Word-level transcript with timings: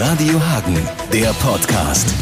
Radio 0.00 0.40
Hagen, 0.40 0.78
der 1.12 1.32
Podcast. 1.32 2.14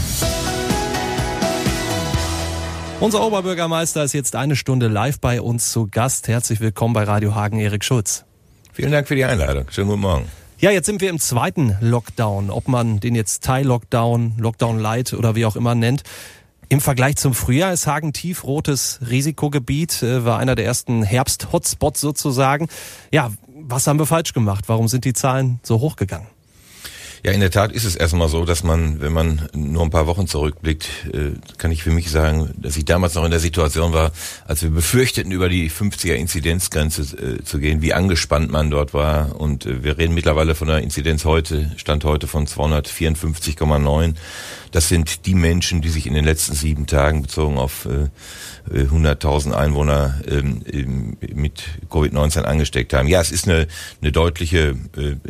Unser 3.00 3.22
Oberbürgermeister 3.22 4.02
ist 4.02 4.14
jetzt 4.14 4.34
eine 4.34 4.56
Stunde 4.56 4.88
live 4.88 5.21
bei 5.21 5.42
uns 5.42 5.72
zu 5.72 5.87
Gast. 5.87 6.27
Herzlich 6.27 6.61
willkommen 6.61 6.95
bei 6.95 7.04
Radio 7.04 7.35
Hagen, 7.35 7.59
Erik 7.59 7.85
Schulz. 7.85 8.25
Vielen 8.73 8.93
Dank 8.93 9.07
für 9.07 9.15
die 9.15 9.27
Einladung. 9.27 9.67
Schönen 9.71 9.89
guten 9.89 10.01
Morgen. 10.01 10.25
Ja, 10.59 10.71
jetzt 10.71 10.87
sind 10.87 11.03
wir 11.03 11.11
im 11.11 11.19
zweiten 11.19 11.77
Lockdown. 11.83 12.49
Ob 12.49 12.67
man 12.67 12.99
den 12.99 13.15
jetzt 13.15 13.45
Teil-Lockdown, 13.45 14.37
Lockdown 14.38 14.79
Light 14.79 15.13
oder 15.13 15.35
wie 15.35 15.45
auch 15.45 15.54
immer 15.54 15.74
nennt. 15.74 16.02
Im 16.70 16.80
Vergleich 16.80 17.16
zum 17.16 17.34
Frühjahr 17.34 17.74
ist 17.74 17.87
Hagen 17.87 18.15
tiefrotes 18.15 19.01
Risikogebiet, 19.06 20.02
äh, 20.02 20.24
war 20.24 20.38
einer 20.38 20.55
der 20.55 20.65
ersten 20.65 21.02
Herbst-Hotspots 21.02 22.01
sozusagen. 22.01 22.69
Ja, 23.12 23.33
was 23.55 23.87
haben 23.87 23.98
wir 23.98 24.06
falsch 24.06 24.33
gemacht? 24.33 24.65
Warum 24.66 24.88
sind 24.88 25.05
die 25.05 25.12
Zahlen 25.12 25.61
so 25.62 25.80
hochgegangen? 25.80 26.29
Ja, 27.27 27.33
in 27.33 27.41
der 27.41 27.51
Tat 27.51 27.73
ist 27.73 27.83
es 27.83 27.97
erstmal 27.97 28.29
so, 28.29 28.45
dass 28.45 28.62
man, 28.62 29.01
wenn 29.01 29.12
man 29.12 29.48
nur 29.52 29.82
ein 29.82 29.91
paar 29.91 30.06
Wochen 30.06 30.28
zurückblickt, 30.28 30.88
äh, 31.12 31.33
kann 31.59 31.73
ich 31.73 31.83
für 31.83 31.91
mich 31.91 32.09
sagen, 32.09 32.55
dass 32.56 32.77
ich 32.77 32.84
damals 32.84 33.16
noch 33.16 33.24
in 33.24 33.33
der 33.33 33.41
Situation 33.41 33.92
war, 33.92 34.12
als 34.46 34.62
wir 34.62 34.70
befürchteten, 34.70 35.33
über 35.33 35.48
die 35.48 35.69
50er 35.69 36.14
Inzidenzgrenze 36.14 37.02
äh, 37.02 37.42
zu 37.42 37.59
gehen, 37.59 37.83
wie 37.83 37.92
angespannt 37.92 38.52
man 38.52 38.70
dort 38.70 38.95
war. 38.95 39.41
Und 39.41 39.66
äh, 39.66 39.83
wir 39.83 39.98
reden 39.98 40.14
mittlerweile 40.14 40.55
von 40.55 40.69
der 40.69 40.78
Inzidenz 40.83 41.24
heute, 41.24 41.73
Stand 41.78 42.05
heute 42.05 42.28
von 42.28 42.47
254,9. 42.47 44.14
Das 44.76 44.88
sind 44.90 45.24
die 45.24 45.34
Menschen, 45.34 45.80
die 45.80 45.88
sich 45.88 46.06
in 46.06 46.12
den 46.12 46.26
letzten 46.26 46.54
sieben 46.54 46.86
Tagen 46.86 47.22
bezogen 47.22 47.56
auf 47.56 47.88
100.000 48.70 49.52
Einwohner 49.52 50.20
ähm, 50.28 51.16
mit 51.34 51.64
Covid-19 51.88 52.42
angesteckt 52.42 52.92
haben. 52.92 53.08
Ja, 53.08 53.22
es 53.22 53.32
ist 53.32 53.48
eine, 53.48 53.68
eine 54.02 54.12
deutliche 54.12 54.76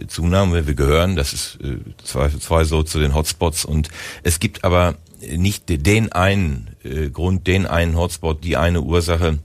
Zunahme. 0.09 0.66
Wir 0.66 0.74
gehören, 0.74 1.14
das 1.14 1.32
ist 1.32 1.59
zwei 2.02 2.64
so 2.64 2.82
zu 2.82 2.98
den 2.98 3.14
Hotspots 3.14 3.64
und 3.64 3.88
es 4.24 4.41
gibt 4.41 4.64
aber 4.64 4.96
nicht 5.20 5.69
den 5.69 6.10
einen 6.10 6.75
äh, 6.83 7.10
Grund, 7.10 7.47
den 7.47 7.66
einen 7.66 7.97
Hotspot, 7.97 8.42
die 8.42 8.56
eine 8.56 8.81
Ursache. 8.81 9.38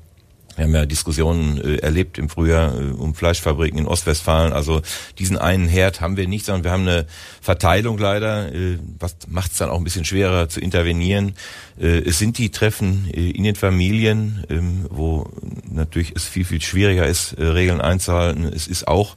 Wir 0.55 0.65
haben 0.65 0.75
ja 0.75 0.85
Diskussionen 0.85 1.59
äh, 1.61 1.77
erlebt 1.77 2.17
im 2.17 2.29
Frühjahr 2.29 2.77
äh, 2.77 2.91
um 2.91 3.15
Fleischfabriken 3.15 3.79
in 3.79 3.87
Ostwestfalen. 3.87 4.53
Also 4.53 4.81
diesen 5.17 5.37
einen 5.37 5.67
Herd 5.67 6.01
haben 6.01 6.17
wir 6.17 6.27
nicht, 6.27 6.45
sondern 6.45 6.63
wir 6.63 6.71
haben 6.71 6.87
eine 6.87 7.07
Verteilung 7.41 7.97
leider, 7.97 8.53
äh, 8.53 8.77
was 8.99 9.15
macht 9.27 9.51
es 9.51 9.57
dann 9.57 9.69
auch 9.69 9.77
ein 9.77 9.83
bisschen 9.83 10.05
schwerer 10.05 10.49
zu 10.49 10.59
intervenieren. 10.59 11.35
Äh, 11.79 11.99
es 11.99 12.19
sind 12.19 12.37
die 12.37 12.51
Treffen 12.51 13.09
äh, 13.13 13.31
in 13.31 13.43
den 13.43 13.55
Familien, 13.55 14.43
ähm, 14.49 14.85
wo 14.89 15.29
natürlich 15.69 16.13
es 16.15 16.25
viel, 16.25 16.45
viel 16.45 16.61
schwieriger 16.61 17.07
ist, 17.07 17.33
äh, 17.33 17.45
Regeln 17.45 17.81
einzuhalten. 17.81 18.43
Es 18.45 18.67
ist 18.67 18.87
auch 18.87 19.15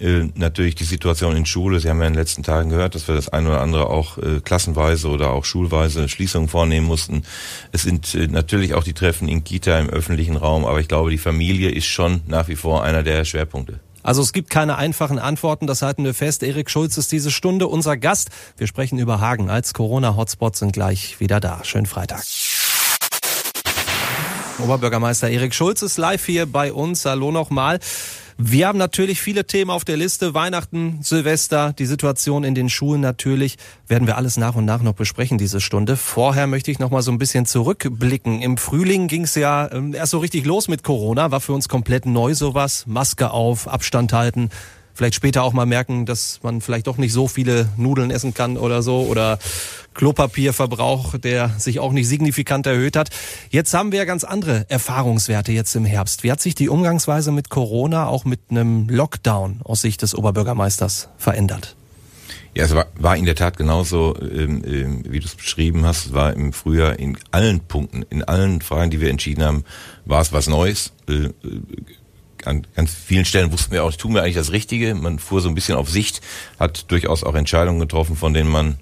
äh, 0.00 0.28
natürlich 0.34 0.74
die 0.74 0.84
Situation 0.84 1.36
in 1.36 1.46
Schule. 1.46 1.80
Sie 1.80 1.88
haben 1.88 2.00
ja 2.00 2.06
in 2.06 2.12
den 2.12 2.18
letzten 2.18 2.42
Tagen 2.42 2.70
gehört, 2.70 2.94
dass 2.94 3.08
wir 3.08 3.14
das 3.14 3.28
eine 3.28 3.48
oder 3.48 3.60
andere 3.60 3.88
auch 3.88 4.18
äh, 4.18 4.40
klassenweise 4.40 5.08
oder 5.08 5.30
auch 5.30 5.44
schulweise 5.44 6.08
Schließungen 6.08 6.48
vornehmen 6.48 6.86
mussten. 6.86 7.22
Es 7.72 7.82
sind 7.82 8.14
äh, 8.14 8.26
natürlich 8.26 8.74
auch 8.74 8.84
die 8.84 8.92
Treffen 8.92 9.28
in 9.28 9.44
Kita 9.44 9.78
im 9.78 9.88
öffentlichen 9.88 10.36
Raum, 10.36 10.64
aber 10.64 10.80
ich 10.80 10.88
glaube, 10.88 11.10
die 11.10 11.18
Familie 11.18 11.70
ist 11.70 11.86
schon 11.86 12.22
nach 12.26 12.48
wie 12.48 12.56
vor 12.56 12.82
einer 12.82 13.02
der 13.02 13.24
Schwerpunkte. 13.24 13.80
Also 14.02 14.20
es 14.20 14.34
gibt 14.34 14.50
keine 14.50 14.76
einfachen 14.76 15.18
Antworten, 15.18 15.66
das 15.66 15.80
halten 15.80 16.04
wir 16.04 16.12
fest. 16.12 16.42
Erik 16.42 16.70
Schulz 16.70 16.98
ist 16.98 17.10
diese 17.10 17.30
Stunde 17.30 17.68
unser 17.68 17.96
Gast. 17.96 18.28
Wir 18.58 18.66
sprechen 18.66 18.98
über 18.98 19.20
Hagen 19.20 19.48
als 19.48 19.72
Corona-Hotspot, 19.72 20.56
sind 20.56 20.72
gleich 20.72 21.20
wieder 21.20 21.40
da. 21.40 21.64
Schönen 21.64 21.86
Freitag. 21.86 22.22
Oberbürgermeister 24.58 25.30
Erik 25.30 25.54
Schulz 25.54 25.82
ist 25.82 25.96
live 25.96 26.24
hier 26.26 26.46
bei 26.46 26.72
uns. 26.72 27.06
Hallo 27.06 27.32
nochmal. 27.32 27.80
Wir 28.36 28.66
haben 28.66 28.78
natürlich 28.78 29.20
viele 29.20 29.46
Themen 29.46 29.70
auf 29.70 29.84
der 29.84 29.96
Liste. 29.96 30.34
Weihnachten, 30.34 30.98
Silvester, 31.02 31.72
die 31.72 31.86
Situation 31.86 32.42
in 32.42 32.54
den 32.54 32.68
Schulen 32.68 33.00
natürlich. 33.00 33.56
Werden 33.86 34.08
wir 34.08 34.16
alles 34.16 34.36
nach 34.36 34.56
und 34.56 34.64
nach 34.64 34.82
noch 34.82 34.94
besprechen 34.94 35.38
diese 35.38 35.60
Stunde. 35.60 35.96
Vorher 35.96 36.46
möchte 36.48 36.70
ich 36.70 36.80
noch 36.80 36.90
mal 36.90 37.02
so 37.02 37.12
ein 37.12 37.18
bisschen 37.18 37.46
zurückblicken. 37.46 38.42
Im 38.42 38.56
Frühling 38.56 39.06
ging 39.06 39.22
es 39.22 39.36
ja 39.36 39.70
ähm, 39.70 39.94
erst 39.94 40.10
so 40.10 40.18
richtig 40.18 40.46
los 40.46 40.66
mit 40.66 40.82
Corona. 40.82 41.30
War 41.30 41.40
für 41.40 41.52
uns 41.52 41.68
komplett 41.68 42.06
neu 42.06 42.34
sowas. 42.34 42.84
Maske 42.86 43.30
auf, 43.30 43.68
Abstand 43.68 44.12
halten 44.12 44.50
vielleicht 44.94 45.16
später 45.16 45.42
auch 45.42 45.52
mal 45.52 45.66
merken, 45.66 46.06
dass 46.06 46.40
man 46.42 46.60
vielleicht 46.60 46.86
doch 46.86 46.96
nicht 46.96 47.12
so 47.12 47.26
viele 47.28 47.68
Nudeln 47.76 48.10
essen 48.10 48.32
kann 48.32 48.56
oder 48.56 48.80
so 48.80 49.00
oder 49.00 49.38
Klopapierverbrauch, 49.94 51.16
der 51.18 51.50
sich 51.58 51.78
auch 51.80 51.92
nicht 51.92 52.08
signifikant 52.08 52.66
erhöht 52.66 52.96
hat. 52.96 53.10
Jetzt 53.50 53.72
haben 53.74 53.92
wir 53.92 54.04
ganz 54.06 54.24
andere 54.24 54.66
Erfahrungswerte 54.68 55.52
jetzt 55.52 55.74
im 55.76 55.84
Herbst. 55.84 56.24
Wie 56.24 56.32
hat 56.32 56.40
sich 56.40 56.54
die 56.54 56.68
Umgangsweise 56.68 57.32
mit 57.32 57.48
Corona 57.48 58.06
auch 58.06 58.24
mit 58.24 58.40
einem 58.50 58.88
Lockdown 58.88 59.60
aus 59.64 59.80
Sicht 59.80 60.02
des 60.02 60.14
Oberbürgermeisters 60.14 61.08
verändert? 61.16 61.76
Ja, 62.56 62.64
es 62.64 62.74
war, 62.74 62.86
war 62.96 63.16
in 63.16 63.24
der 63.24 63.34
Tat 63.34 63.56
genauso, 63.56 64.16
ähm, 64.20 64.62
ähm, 64.64 65.04
wie 65.08 65.18
du 65.18 65.26
es 65.26 65.34
beschrieben 65.34 65.84
hast. 65.84 66.06
Es 66.06 66.12
war 66.12 66.34
im 66.34 66.52
Frühjahr 66.52 66.98
in 66.98 67.18
allen 67.32 67.60
Punkten, 67.60 68.02
in 68.10 68.22
allen 68.22 68.60
Fragen, 68.60 68.90
die 68.90 69.00
wir 69.00 69.10
entschieden 69.10 69.42
haben, 69.42 69.64
war 70.04 70.20
es 70.20 70.32
was 70.32 70.46
Neues. 70.46 70.92
Äh, 71.08 71.30
an 72.44 72.66
ganz 72.76 72.92
vielen 72.92 73.24
Stellen 73.24 73.50
wussten 73.50 73.72
wir 73.72 73.82
auch, 73.82 73.92
tun 73.92 74.14
wir 74.14 74.22
eigentlich 74.22 74.36
das 74.36 74.52
Richtige. 74.52 74.94
Man 74.94 75.18
fuhr 75.18 75.40
so 75.40 75.48
ein 75.48 75.54
bisschen 75.54 75.76
auf 75.76 75.88
Sicht, 75.88 76.20
hat 76.58 76.90
durchaus 76.90 77.24
auch 77.24 77.34
Entscheidungen 77.34 77.80
getroffen, 77.80 78.16
von 78.16 78.34
denen 78.34 78.50
man 78.50 78.72
äh, 78.72 78.74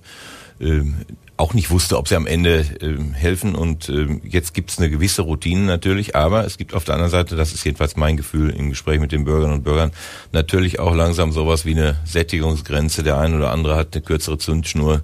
auch 1.36 1.54
nicht 1.54 1.70
wusste, 1.70 1.98
ob 1.98 2.06
sie 2.06 2.14
am 2.14 2.26
Ende 2.26 2.60
äh, 2.60 3.14
helfen. 3.14 3.54
Und 3.54 3.88
äh, 3.88 4.06
jetzt 4.22 4.54
gibt 4.54 4.70
es 4.70 4.78
eine 4.78 4.90
gewisse 4.90 5.22
Routine 5.22 5.62
natürlich, 5.62 6.14
aber 6.14 6.44
es 6.44 6.56
gibt 6.56 6.72
auf 6.72 6.84
der 6.84 6.94
anderen 6.94 7.10
Seite, 7.10 7.34
das 7.36 7.52
ist 7.52 7.64
jedenfalls 7.64 7.96
mein 7.96 8.16
Gefühl 8.16 8.50
im 8.50 8.70
Gespräch 8.70 9.00
mit 9.00 9.12
den 9.12 9.24
Bürgerinnen 9.24 9.56
und 9.56 9.64
Bürgern, 9.64 9.90
natürlich 10.30 10.78
auch 10.78 10.94
langsam 10.94 11.32
sowas 11.32 11.64
wie 11.64 11.72
eine 11.72 11.96
Sättigungsgrenze. 12.04 13.02
Der 13.02 13.18
eine 13.18 13.36
oder 13.36 13.50
andere 13.50 13.76
hat 13.76 13.94
eine 13.94 14.02
kürzere 14.02 14.38
Zündschnur 14.38 15.02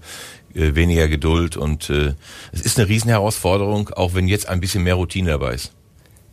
äh, 0.54 0.74
weniger 0.74 1.08
Geduld 1.08 1.56
und 1.56 1.90
äh, 1.90 2.14
es 2.52 2.60
ist 2.60 2.78
eine 2.78 2.88
Riesenherausforderung, 2.88 3.90
auch 3.90 4.14
wenn 4.14 4.28
jetzt 4.28 4.48
ein 4.48 4.60
bisschen 4.60 4.84
mehr 4.84 4.94
Routine 4.94 5.30
dabei 5.30 5.54
ist. 5.54 5.72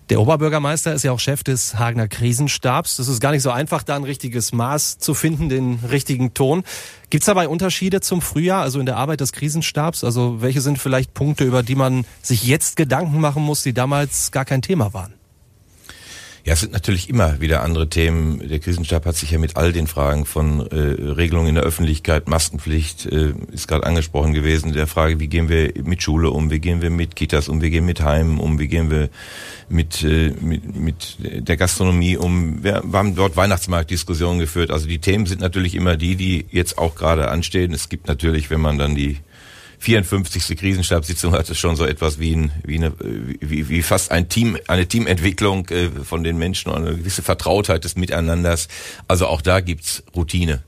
Der 0.09 0.21
Oberbürgermeister 0.21 0.93
ist 0.93 1.01
ja 1.01 1.11
auch 1.11 1.19
Chef 1.19 1.43
des 1.43 1.79
Hagener 1.79 2.07
Krisenstabs. 2.07 2.97
Das 2.97 3.07
ist 3.07 3.19
gar 3.19 3.31
nicht 3.31 3.41
so 3.41 3.49
einfach, 3.49 3.81
da 3.81 3.95
ein 3.95 4.03
richtiges 4.03 4.53
Maß 4.53 4.99
zu 4.99 5.15
finden, 5.15 5.49
den 5.49 5.79
richtigen 5.89 6.35
Ton. 6.35 6.63
Gibt 7.09 7.23
es 7.23 7.25
dabei 7.25 7.47
Unterschiede 7.47 8.01
zum 8.01 8.21
Frühjahr, 8.21 8.61
also 8.61 8.79
in 8.79 8.85
der 8.85 8.97
Arbeit 8.97 9.21
des 9.21 9.31
Krisenstabs? 9.31 10.03
Also 10.03 10.43
welche 10.43 10.61
sind 10.61 10.77
vielleicht 10.77 11.15
Punkte, 11.15 11.43
über 11.43 11.63
die 11.63 11.73
man 11.73 12.05
sich 12.21 12.43
jetzt 12.43 12.75
Gedanken 12.75 13.19
machen 13.19 13.41
muss, 13.41 13.63
die 13.63 13.73
damals 13.73 14.31
gar 14.31 14.45
kein 14.45 14.61
Thema 14.61 14.93
waren? 14.93 15.15
Ja, 16.45 16.53
es 16.53 16.59
sind 16.59 16.73
natürlich 16.73 17.09
immer 17.09 17.41
wieder 17.41 17.63
andere 17.63 17.89
Themen. 17.89 18.47
Der 18.47 18.59
Krisenstab 18.59 19.07
hat 19.07 19.15
sich 19.15 19.31
ja 19.31 19.39
mit 19.39 19.57
all 19.57 19.73
den 19.73 19.87
Fragen 19.87 20.27
von 20.27 20.59
äh, 20.67 20.75
Regelungen 20.75 21.49
in 21.49 21.55
der 21.55 21.63
Öffentlichkeit, 21.63 22.29
Maskenpflicht 22.29 23.07
äh, 23.07 23.33
ist 23.51 23.67
gerade 23.67 23.83
angesprochen 23.83 24.31
gewesen, 24.31 24.71
der 24.71 24.85
Frage, 24.85 25.19
wie 25.19 25.27
gehen 25.27 25.49
wir 25.49 25.73
mit 25.83 26.03
Schule 26.03 26.29
um, 26.29 26.51
wie 26.51 26.59
gehen 26.59 26.83
wir 26.83 26.91
mit 26.91 27.15
Kitas 27.15 27.49
um, 27.49 27.63
wie 27.63 27.71
gehen 27.71 27.87
wir 27.87 27.93
mit 27.95 28.01
Heimen 28.03 28.39
um, 28.39 28.59
wie 28.59 28.67
gehen 28.67 28.91
wir 28.91 29.09
mit, 29.69 30.03
äh, 30.03 30.33
mit, 30.39 30.75
mit 30.75 31.17
der 31.19 31.57
Gastronomie 31.57 32.15
um. 32.15 32.63
Wir 32.63 32.83
haben 32.93 33.15
dort 33.15 33.35
Weihnachtsmarktdiskussionen 33.35 34.37
geführt. 34.37 34.69
Also 34.69 34.87
die 34.87 34.99
Themen 34.99 35.25
sind 35.25 35.41
natürlich 35.41 35.73
immer 35.73 35.97
die, 35.97 36.15
die 36.15 36.45
jetzt 36.51 36.77
auch 36.77 36.93
gerade 36.93 37.29
anstehen. 37.29 37.73
Es 37.73 37.89
gibt 37.89 38.07
natürlich, 38.07 38.51
wenn 38.51 38.61
man 38.61 38.77
dann 38.77 38.93
die 38.93 39.17
54. 39.79 40.57
Krisenstabssitzung 40.57 41.33
hat 41.33 41.49
es 41.49 41.57
schon 41.57 41.75
so 41.75 41.85
etwas 41.85 42.19
wie, 42.19 42.35
ein, 42.35 42.51
wie, 42.63 42.77
eine, 42.77 42.93
wie, 42.99 43.69
wie 43.69 43.81
fast 43.81 44.11
ein 44.11 44.29
Team, 44.29 44.57
eine 44.67 44.87
Teamentwicklung 44.87 45.67
äh, 45.69 45.89
von 45.89 46.23
den 46.23 46.37
Menschen 46.37 46.71
und 46.71 46.85
eine 46.85 46.97
gewisse 46.97 47.21
Vertrautheit 47.21 47.83
des 47.83 47.95
Miteinanders. 47.95 48.67
Also 49.07 49.27
auch 49.27 49.41
da 49.41 49.59
gibt's 49.59 50.03
Routine. 50.15 50.63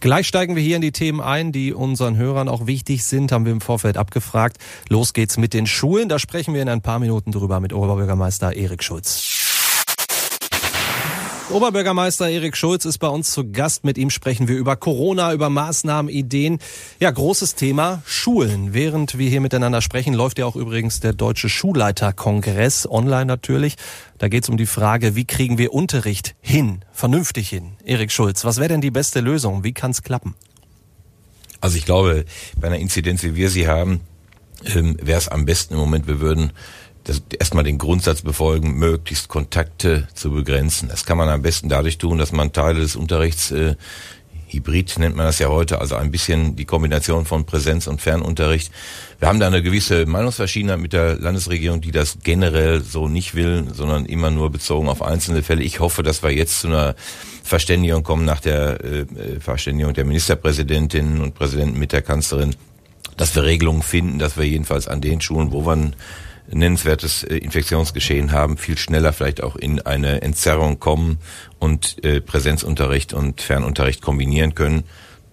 Gleich 0.00 0.26
steigen 0.26 0.54
wir 0.54 0.62
hier 0.62 0.76
in 0.76 0.82
die 0.82 0.92
Themen 0.92 1.22
ein, 1.22 1.50
die 1.50 1.72
unseren 1.72 2.18
Hörern 2.18 2.48
auch 2.48 2.66
wichtig 2.66 3.04
sind, 3.04 3.32
haben 3.32 3.46
wir 3.46 3.52
im 3.52 3.62
Vorfeld 3.62 3.96
abgefragt. 3.96 4.58
Los 4.90 5.14
geht's 5.14 5.38
mit 5.38 5.54
den 5.54 5.66
Schulen. 5.66 6.10
Da 6.10 6.18
sprechen 6.18 6.52
wir 6.52 6.60
in 6.60 6.68
ein 6.68 6.82
paar 6.82 6.98
Minuten 6.98 7.32
drüber 7.32 7.58
mit 7.58 7.72
Oberbürgermeister 7.72 8.54
Erik 8.54 8.82
Schulz. 8.82 9.43
Oberbürgermeister 11.54 12.28
Erik 12.28 12.56
Schulz 12.56 12.84
ist 12.84 12.98
bei 12.98 13.06
uns 13.06 13.30
zu 13.30 13.52
Gast. 13.52 13.84
Mit 13.84 13.96
ihm 13.96 14.10
sprechen 14.10 14.48
wir 14.48 14.56
über 14.56 14.74
Corona, 14.74 15.32
über 15.32 15.50
Maßnahmen, 15.50 16.10
Ideen. 16.12 16.58
Ja, 16.98 17.12
großes 17.12 17.54
Thema 17.54 18.02
Schulen. 18.04 18.74
Während 18.74 19.18
wir 19.18 19.30
hier 19.30 19.40
miteinander 19.40 19.80
sprechen, 19.80 20.14
läuft 20.14 20.40
ja 20.40 20.46
auch 20.46 20.56
übrigens 20.56 20.98
der 20.98 21.12
Deutsche 21.12 21.48
Schulleiterkongress 21.48 22.90
online 22.90 23.26
natürlich. 23.26 23.76
Da 24.18 24.26
geht 24.26 24.42
es 24.42 24.48
um 24.48 24.56
die 24.56 24.66
Frage, 24.66 25.14
wie 25.14 25.26
kriegen 25.26 25.56
wir 25.56 25.72
Unterricht 25.72 26.34
hin, 26.40 26.80
vernünftig 26.90 27.50
hin. 27.50 27.76
Erik 27.84 28.10
Schulz, 28.10 28.44
was 28.44 28.56
wäre 28.56 28.70
denn 28.70 28.80
die 28.80 28.90
beste 28.90 29.20
Lösung? 29.20 29.62
Wie 29.62 29.72
kann 29.72 29.92
es 29.92 30.02
klappen? 30.02 30.34
Also 31.60 31.76
ich 31.76 31.84
glaube, 31.84 32.24
bei 32.60 32.66
einer 32.66 32.80
Inzidenz, 32.80 33.22
wie 33.22 33.36
wir 33.36 33.48
sie 33.48 33.68
haben, 33.68 34.00
ähm, 34.64 34.96
wäre 35.00 35.18
es 35.18 35.28
am 35.28 35.44
besten 35.44 35.74
im 35.74 35.78
Moment, 35.78 36.08
wir 36.08 36.18
würden 36.18 36.50
das, 37.04 37.22
erstmal 37.38 37.64
den 37.64 37.78
Grundsatz 37.78 38.22
befolgen, 38.22 38.74
möglichst 38.74 39.28
Kontakte 39.28 40.08
zu 40.14 40.30
begrenzen. 40.30 40.88
Das 40.88 41.04
kann 41.04 41.18
man 41.18 41.28
am 41.28 41.42
besten 41.42 41.68
dadurch 41.68 41.98
tun, 41.98 42.18
dass 42.18 42.32
man 42.32 42.52
Teile 42.52 42.80
des 42.80 42.96
Unterrichts 42.96 43.50
äh, 43.50 43.76
Hybrid 44.54 44.98
nennt 44.98 45.16
man 45.16 45.26
das 45.26 45.38
ja 45.38 45.48
heute, 45.48 45.80
also 45.80 45.96
ein 45.96 46.10
bisschen 46.10 46.56
die 46.56 46.64
Kombination 46.64 47.24
von 47.24 47.44
Präsenz 47.44 47.86
und 47.86 48.00
Fernunterricht. 48.00 48.70
Wir 49.18 49.28
haben 49.28 49.40
da 49.40 49.46
eine 49.46 49.62
gewisse 49.62 50.06
Meinungsverschiedenheit 50.06 50.78
mit 50.78 50.92
der 50.92 51.16
Landesregierung, 51.16 51.80
die 51.80 51.90
das 51.90 52.18
generell 52.22 52.82
so 52.82 53.08
nicht 53.08 53.34
will, 53.34 53.66
sondern 53.72 54.06
immer 54.06 54.30
nur 54.30 54.50
bezogen 54.50 54.88
auf 54.88 55.02
einzelne 55.02 55.42
Fälle. 55.42 55.62
Ich 55.62 55.80
hoffe, 55.80 56.02
dass 56.02 56.22
wir 56.22 56.30
jetzt 56.30 56.60
zu 56.60 56.68
einer 56.68 56.94
Verständigung 57.42 58.02
kommen 58.02 58.24
nach 58.24 58.40
der 58.40 58.82
äh, 58.84 59.06
Verständigung 59.40 59.92
der 59.92 60.04
Ministerpräsidentinnen 60.04 61.20
und 61.20 61.34
Präsidenten 61.34 61.78
mit 61.78 61.92
der 61.92 62.02
Kanzlerin, 62.02 62.54
dass 63.16 63.34
wir 63.34 63.42
Regelungen 63.42 63.82
finden, 63.82 64.18
dass 64.18 64.36
wir 64.36 64.44
jedenfalls 64.44 64.88
an 64.88 65.00
den 65.00 65.20
Schulen, 65.20 65.52
wo 65.52 65.66
wir 65.66 65.92
nennenswertes 66.50 67.24
äh, 67.24 67.36
Infektionsgeschehen 67.36 68.32
haben, 68.32 68.56
viel 68.56 68.78
schneller 68.78 69.12
vielleicht 69.12 69.42
auch 69.42 69.56
in 69.56 69.80
eine 69.80 70.22
Entzerrung 70.22 70.78
kommen 70.80 71.18
und 71.58 72.04
äh, 72.04 72.20
Präsenzunterricht 72.20 73.12
und 73.12 73.40
Fernunterricht 73.40 74.02
kombinieren 74.02 74.54
können. 74.54 74.84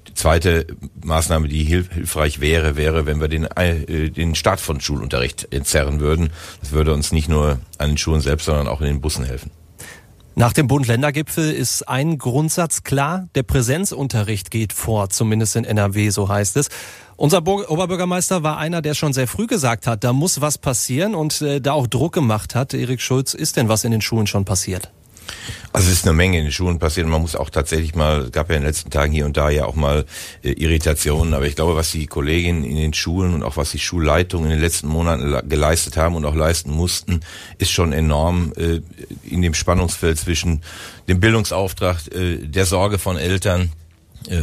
Die 0.07 0.13
zweite 0.13 0.67
Maßnahme, 1.03 1.47
die 1.47 1.63
hilfreich 1.63 2.41
wäre, 2.41 2.75
wäre, 2.75 3.05
wenn 3.05 3.21
wir 3.21 3.27
den, 3.27 3.45
äh, 3.45 4.09
den 4.09 4.35
Start 4.35 4.59
von 4.59 4.81
Schulunterricht 4.81 5.47
entzerren 5.51 5.99
würden. 5.99 6.31
Das 6.59 6.71
würde 6.71 6.93
uns 6.93 7.11
nicht 7.11 7.29
nur 7.29 7.59
an 7.77 7.91
den 7.91 7.97
Schulen 7.97 8.21
selbst, 8.21 8.45
sondern 8.45 8.67
auch 8.67 8.81
in 8.81 8.87
den 8.87 9.01
Bussen 9.01 9.25
helfen. 9.25 9.51
Nach 10.33 10.53
dem 10.53 10.67
Bund-Länder-Gipfel 10.67 11.51
ist 11.51 11.89
ein 11.89 12.17
Grundsatz 12.17 12.83
klar, 12.83 13.27
der 13.35 13.43
Präsenzunterricht 13.43 14.49
geht 14.49 14.71
vor, 14.71 15.09
zumindest 15.09 15.57
in 15.57 15.65
NRW, 15.65 16.09
so 16.09 16.29
heißt 16.29 16.55
es. 16.55 16.69
Unser 17.21 17.45
Oberbürgermeister 17.45 18.41
war 18.41 18.57
einer, 18.57 18.81
der 18.81 18.95
schon 18.95 19.13
sehr 19.13 19.27
früh 19.27 19.45
gesagt 19.45 19.85
hat, 19.85 20.03
da 20.03 20.11
muss 20.11 20.41
was 20.41 20.57
passieren 20.57 21.13
und 21.13 21.39
äh, 21.43 21.61
da 21.61 21.73
auch 21.73 21.85
Druck 21.85 22.13
gemacht 22.13 22.55
hat. 22.55 22.73
Erik 22.73 22.99
Schulz, 22.99 23.35
ist 23.35 23.57
denn 23.57 23.69
was 23.69 23.83
in 23.83 23.91
den 23.91 24.01
Schulen 24.01 24.25
schon 24.25 24.43
passiert? 24.43 24.89
Also 25.71 25.87
es 25.87 25.97
ist 25.97 26.07
eine 26.07 26.15
Menge 26.15 26.39
in 26.39 26.45
den 26.45 26.51
Schulen 26.51 26.79
passiert 26.79 27.07
man 27.07 27.21
muss 27.21 27.35
auch 27.35 27.51
tatsächlich 27.51 27.93
mal, 27.93 28.21
es 28.21 28.31
gab 28.31 28.49
ja 28.49 28.55
in 28.55 28.63
den 28.63 28.67
letzten 28.67 28.89
Tagen 28.89 29.13
hier 29.13 29.27
und 29.27 29.37
da 29.37 29.51
ja 29.51 29.65
auch 29.65 29.75
mal 29.75 30.05
äh, 30.41 30.53
Irritationen, 30.53 31.35
aber 31.35 31.45
ich 31.45 31.55
glaube, 31.55 31.75
was 31.75 31.91
die 31.91 32.07
Kolleginnen 32.07 32.63
in 32.63 32.75
den 32.75 32.91
Schulen 32.95 33.35
und 33.35 33.43
auch 33.43 33.55
was 33.55 33.69
die 33.69 33.77
Schulleitungen 33.77 34.45
in 34.45 34.57
den 34.57 34.61
letzten 34.61 34.87
Monaten 34.87 35.47
geleistet 35.47 35.97
haben 35.97 36.15
und 36.15 36.25
auch 36.25 36.33
leisten 36.33 36.71
mussten, 36.71 37.19
ist 37.59 37.69
schon 37.69 37.93
enorm 37.93 38.51
äh, 38.57 38.81
in 39.29 39.43
dem 39.43 39.53
Spannungsfeld 39.53 40.17
zwischen 40.17 40.63
dem 41.07 41.19
Bildungsauftrag, 41.19 41.97
äh, 42.15 42.37
der 42.37 42.65
Sorge 42.65 42.97
von 42.97 43.17
Eltern, 43.17 43.71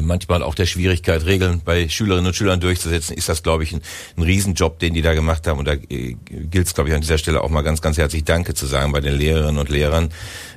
manchmal 0.02 0.42
auch 0.42 0.54
der 0.54 0.66
Schwierigkeit, 0.66 1.25
Regeln 1.25 1.62
bei 1.64 1.88
Schülerinnen 1.88 2.26
und 2.26 2.34
Schülern 2.34 2.60
durchzusetzen, 2.60 3.16
ist 3.16 3.28
das, 3.28 3.42
glaube 3.42 3.64
ich, 3.64 3.72
ein, 3.72 3.80
ein 4.16 4.22
Riesenjob, 4.22 4.78
den 4.78 4.94
die 4.94 5.02
da 5.02 5.14
gemacht 5.14 5.46
haben. 5.46 5.58
Und 5.58 5.69
da 5.69 5.72
äh, 5.72 6.16
gilt 6.28 6.66
es, 6.66 6.75
glaube 6.75 6.90
ich, 6.90 6.94
an 6.94 7.00
dieser 7.00 7.19
Stelle 7.19 7.42
auch 7.42 7.50
mal 7.50 7.62
ganz, 7.62 7.80
ganz 7.80 7.98
herzlich 7.98 8.25
Danke 8.25 8.54
zu 8.54 8.66
sagen 8.66 8.92
bei 8.92 9.00
den 9.00 9.14
Lehrerinnen 9.14 9.58
und 9.58 9.69
Lehrern. 9.69 10.10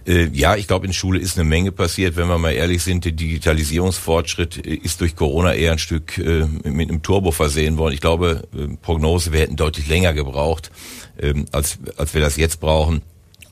Äh, 0.08 0.30
ja, 0.34 0.56
ich 0.56 0.68
glaube, 0.68 0.88
in 0.88 0.94
Schule 0.94 1.20
ist 1.20 1.38
eine 1.38 1.48
Menge 1.48 1.72
passiert. 1.72 2.16
Wenn 2.16 2.28
wir 2.28 2.38
mal 2.38 2.52
ehrlich 2.52 2.84
sind, 2.84 3.06
der 3.06 3.12
Digitalisierungsfortschritt 3.12 4.66
äh, 4.66 4.76
ist 4.76 5.02
durch 5.02 5.16
Corona 5.16 5.54
eher 5.54 5.74
ein 5.74 5.80
Stück 5.80 6.18
äh, 6.18 6.46
mit 6.64 6.90
einem 6.90 7.02
Turbo 7.02 7.32
versehen 7.32 7.78
worden. 7.78 7.94
Ich 7.94 8.02
glaube, 8.02 8.48
äh, 8.54 8.76
Prognose, 8.82 9.32
wir 9.32 9.42
hätten 9.42 9.56
deutlich 9.56 9.88
länger 9.88 10.14
gebraucht, 10.14 10.72
äh, 11.18 11.34
als, 11.52 11.80
als 11.98 12.14
wir 12.14 12.22
das 12.22 12.38
jetzt 12.38 12.60
brauchen. 12.60 13.02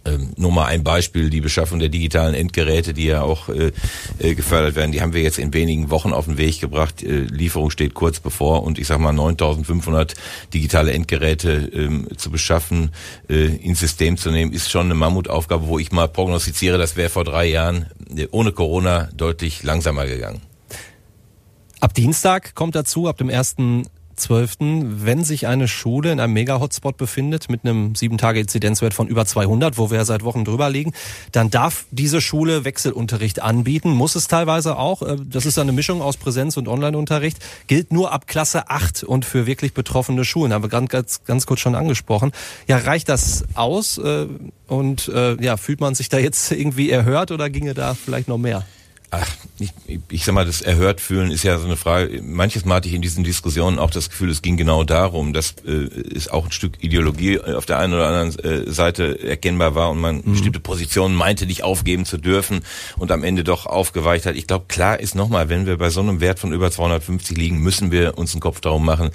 Ähm, 0.06 0.30
nur 0.38 0.52
mal 0.52 0.66
ein 0.66 0.84
Beispiel, 0.84 1.30
die 1.30 1.42
Beschaffung 1.42 1.80
der 1.80 1.90
digitalen 1.90 2.34
Endgeräte, 2.34 2.94
die 2.94 3.06
ja 3.06 3.22
auch 3.22 3.50
äh, 3.50 3.72
äh, 4.20 4.34
gefördert 4.34 4.76
werden, 4.76 4.92
die 4.92 5.02
haben 5.02 5.14
wir 5.14 5.22
jetzt 5.22 5.38
in 5.38 5.54
wenigen 5.54 5.90
Wochen 5.90 6.14
auf 6.14 6.26
den 6.26 6.38
Weg 6.38 6.62
gebracht. 6.62 7.04
Äh, 7.04 7.22
Lieferung 7.22 7.70
steht 7.70 7.94
kurz 7.94 8.20
bevor 8.20 8.64
und 8.64 8.80
ich 8.80 8.88
sag 8.88 9.00
mal 9.00 9.12
9500 9.12 10.14
digitale 10.54 10.94
Endgeräte 10.94 11.70
ähm, 11.74 12.08
zu 12.16 12.32
beschaffen, 12.32 12.92
äh, 13.30 13.56
ins 13.58 13.80
System 13.80 14.18
zu 14.18 14.32
nehmen, 14.32 14.54
ist 14.54 14.70
schon 14.70 14.86
eine 14.86 14.96
Mammutaufgabe, 14.96 15.68
wo 15.68 15.80
ich 15.80 15.92
mal 15.92 16.08
prognostiziere, 16.08 16.78
das 16.78 16.96
wäre 16.96 17.10
vor 17.10 17.26
drei 17.26 17.48
Jahren 17.48 17.88
äh, 18.16 18.28
ohne 18.32 18.54
Corona 18.54 19.10
deutlich 19.16 19.64
langsamer 19.64 20.06
gegangen. 20.06 20.42
Ab 21.82 21.94
Dienstag 21.94 22.56
kommt 22.56 22.76
dazu, 22.76 23.08
ab 23.08 23.18
dem 23.18 23.30
1. 23.30 23.56
12.12., 24.20 25.04
wenn 25.04 25.24
sich 25.24 25.48
eine 25.48 25.68
Schule 25.68 26.12
in 26.12 26.20
einem 26.20 26.34
Mega-Hotspot 26.34 26.98
befindet 26.98 27.50
mit 27.50 27.66
einem 27.66 27.94
7-Tage-Inzidenzwert 27.94 28.94
von 28.94 29.08
über 29.08 29.26
200, 29.26 29.78
wo 29.78 29.90
wir 29.90 29.98
ja 29.98 30.06
seit 30.06 30.24
Wochen 30.24 30.46
drüber 30.46 30.70
liegen, 30.70 30.94
dann 31.32 31.50
darf 31.50 31.86
diese 31.92 32.22
Schule 32.22 32.66
Wechselunterricht 32.66 33.42
anbieten, 33.42 33.92
muss 33.92 34.16
es 34.16 34.28
teilweise 34.28 34.78
auch. 34.78 35.02
Äh, 35.02 35.18
das 35.24 35.46
ist 35.46 35.58
eine 35.58 35.72
Mischung 35.72 36.02
aus 36.02 36.18
Präsenz- 36.18 36.58
und 36.58 36.68
Online-Unterricht, 36.68 37.40
gilt 37.68 37.92
nur 37.92 38.12
ab 38.12 38.28
Klasse 38.28 38.70
8 38.70 39.04
und 39.04 39.26
für 39.26 39.46
wirklich 39.46 39.74
betroffene 39.74 40.26
Schulen, 40.26 40.54
haben 40.54 40.64
wir 40.64 40.70
ganz, 40.70 40.90
ganz 41.24 41.40
ganz 41.40 41.46
kurz 41.46 41.62
schon 41.62 41.76
angesprochen. 41.76 42.32
Ja, 42.68 42.78
reicht 42.78 43.08
das 43.08 43.46
aus 43.54 43.98
äh, 43.98 44.28
und 44.68 45.08
äh, 45.08 45.42
ja, 45.42 45.56
fühlt 45.56 45.80
man 45.80 45.96
sich 45.96 46.10
da 46.10 46.18
jetzt 46.18 46.52
irgendwie 46.52 46.90
erhört 46.90 47.32
oder 47.32 47.50
ginge 47.50 47.74
da 47.74 47.94
vielleicht 47.94 48.28
noch 48.28 48.38
mehr? 48.38 48.66
Ach, 49.12 49.28
ich, 49.58 49.72
ich 50.10 50.24
sag 50.24 50.36
mal, 50.36 50.46
das 50.46 50.62
erhört 50.62 51.02
fühlen 51.02 51.32
ist 51.32 51.44
ja 51.44 51.58
so 51.58 51.66
eine 51.66 51.78
Frage. 51.78 52.22
Manches 52.22 52.64
Mal 52.66 52.76
hatte 52.76 52.88
ich 52.88 52.94
in 52.94 53.02
diesen 53.02 53.24
Diskussionen 53.24 53.80
auch 53.80 53.90
das 53.90 54.10
Gefühl, 54.10 54.30
es 54.30 54.44
ging 54.44 54.56
genau 54.56 54.84
darum, 54.84 55.34
dass 55.34 55.56
äh, 55.66 55.72
es 56.16 56.28
auch 56.28 56.46
ein 56.46 56.52
Stück 56.52 56.84
Ideologie 56.84 57.40
auf 57.40 57.66
der 57.66 57.80
einen 57.80 57.94
oder 57.94 58.08
anderen 58.08 58.38
äh, 58.40 58.72
Seite 58.72 59.24
erkennbar 59.24 59.74
war 59.74 59.90
und 59.90 60.00
man 60.00 60.18
mhm. 60.18 60.32
bestimmte 60.32 60.60
Positionen 60.60 61.16
meinte, 61.16 61.48
nicht 61.48 61.64
aufgeben 61.64 62.06
zu 62.06 62.18
dürfen 62.18 62.62
und 62.98 63.12
am 63.12 63.24
Ende 63.24 63.44
doch 63.44 63.66
aufgeweicht 63.66 64.28
hat. 64.28 64.36
Ich 64.36 64.46
glaube, 64.46 64.66
klar 64.68 65.00
ist 65.00 65.16
nochmal, 65.16 65.50
wenn 65.50 65.66
wir 65.66 65.78
bei 65.78 65.90
so 65.90 66.02
einem 66.02 66.22
Wert 66.22 66.38
von 66.38 66.54
über 66.54 66.70
250 66.70 67.36
liegen, 67.36 67.58
müssen 67.58 67.92
wir 67.92 68.16
uns 68.18 68.34
einen 68.34 68.42
Kopf 68.42 68.62
darum 68.62 68.86
machen, 68.86 69.10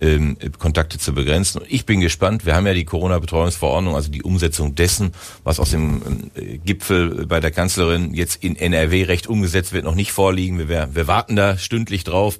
ähm, 0.00 0.36
Kontakte 0.58 0.98
zu 0.98 1.14
begrenzen. 1.14 1.62
Und 1.62 1.70
ich 1.70 1.84
bin 1.84 2.00
gespannt. 2.00 2.46
Wir 2.46 2.54
haben 2.54 2.66
ja 2.66 2.74
die 2.74 2.84
Corona-Betreuungsverordnung, 2.84 3.96
also 3.96 4.10
die 4.10 4.22
Umsetzung 4.22 4.76
dessen, 4.76 5.12
was 5.42 5.58
aus 5.58 5.70
dem 5.70 6.30
äh, 6.34 6.58
Gipfel 6.58 7.26
bei 7.26 7.40
der 7.40 7.50
Kanzlerin 7.50 8.14
jetzt 8.14 8.42
in 8.42 8.56
NRW 8.56 9.04
recht 9.04 9.31
umgesetzt 9.32 9.72
wird, 9.72 9.84
noch 9.84 9.94
nicht 9.94 10.12
vorliegen. 10.12 10.68
Wir, 10.68 10.88
wir 10.92 11.06
warten 11.06 11.36
da 11.36 11.58
stündlich 11.58 12.04
drauf. 12.04 12.38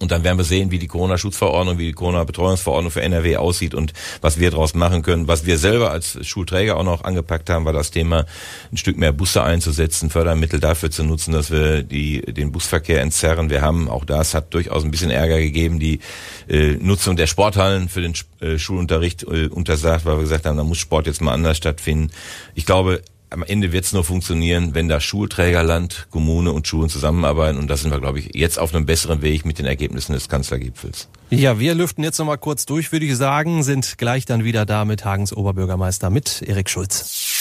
Und 0.00 0.10
dann 0.10 0.24
werden 0.24 0.38
wir 0.38 0.44
sehen, 0.44 0.70
wie 0.70 0.78
die 0.78 0.88
Corona-Schutzverordnung, 0.88 1.78
wie 1.78 1.86
die 1.86 1.92
Corona-Betreuungsverordnung 1.92 2.90
für 2.90 3.02
NRW 3.02 3.36
aussieht 3.36 3.74
und 3.74 3.92
was 4.20 4.40
wir 4.40 4.50
daraus 4.50 4.74
machen 4.74 5.02
können. 5.02 5.28
Was 5.28 5.46
wir 5.46 5.56
selber 5.56 5.92
als 5.92 6.18
Schulträger 6.26 6.76
auch 6.76 6.84
noch 6.84 7.04
angepackt 7.04 7.48
haben, 7.48 7.64
war 7.64 7.72
das 7.72 7.92
Thema, 7.92 8.26
ein 8.72 8.76
Stück 8.76 8.98
mehr 8.98 9.12
Busse 9.12 9.42
einzusetzen, 9.44 10.10
Fördermittel 10.10 10.58
dafür 10.58 10.90
zu 10.90 11.04
nutzen, 11.04 11.32
dass 11.32 11.50
wir 11.50 11.84
die, 11.84 12.20
den 12.20 12.50
Busverkehr 12.50 13.00
entzerren. 13.02 13.50
Wir 13.50 13.62
haben, 13.62 13.88
auch 13.88 14.04
das 14.04 14.34
hat 14.34 14.52
durchaus 14.52 14.84
ein 14.84 14.90
bisschen 14.90 15.10
Ärger 15.10 15.38
gegeben, 15.38 15.78
die 15.78 16.00
äh, 16.48 16.72
Nutzung 16.80 17.16
der 17.16 17.28
Sporthallen 17.28 17.88
für 17.88 18.00
den 18.00 18.14
äh, 18.40 18.58
Schulunterricht 18.58 19.22
äh, 19.22 19.46
untersagt, 19.46 20.04
weil 20.04 20.16
wir 20.16 20.22
gesagt 20.22 20.44
haben, 20.44 20.56
da 20.56 20.64
muss 20.64 20.78
Sport 20.78 21.06
jetzt 21.06 21.22
mal 21.22 21.32
anders 21.32 21.56
stattfinden. 21.56 22.10
Ich 22.54 22.66
glaube, 22.66 23.00
am 23.34 23.42
Ende 23.42 23.72
wird 23.72 23.84
es 23.84 23.92
nur 23.92 24.04
funktionieren, 24.04 24.74
wenn 24.74 24.88
da 24.88 25.00
Schulträgerland, 25.00 26.06
Kommune 26.10 26.52
und 26.52 26.68
Schulen 26.68 26.88
zusammenarbeiten. 26.88 27.58
Und 27.58 27.68
da 27.68 27.76
sind 27.76 27.90
wir, 27.90 28.00
glaube 28.00 28.20
ich, 28.20 28.34
jetzt 28.34 28.58
auf 28.58 28.72
einem 28.72 28.86
besseren 28.86 29.22
Weg 29.22 29.44
mit 29.44 29.58
den 29.58 29.66
Ergebnissen 29.66 30.12
des 30.12 30.28
Kanzlergipfels. 30.28 31.08
Ja, 31.30 31.58
wir 31.58 31.74
lüften 31.74 32.04
jetzt 32.04 32.18
nochmal 32.18 32.38
kurz 32.38 32.64
durch, 32.64 32.92
würde 32.92 33.06
ich 33.06 33.16
sagen, 33.16 33.64
sind 33.64 33.98
gleich 33.98 34.24
dann 34.24 34.44
wieder 34.44 34.64
da 34.64 34.84
mit 34.84 35.04
Hagens 35.04 35.36
Oberbürgermeister, 35.36 36.10
mit 36.10 36.42
Erik 36.42 36.70
Schulz. 36.70 37.33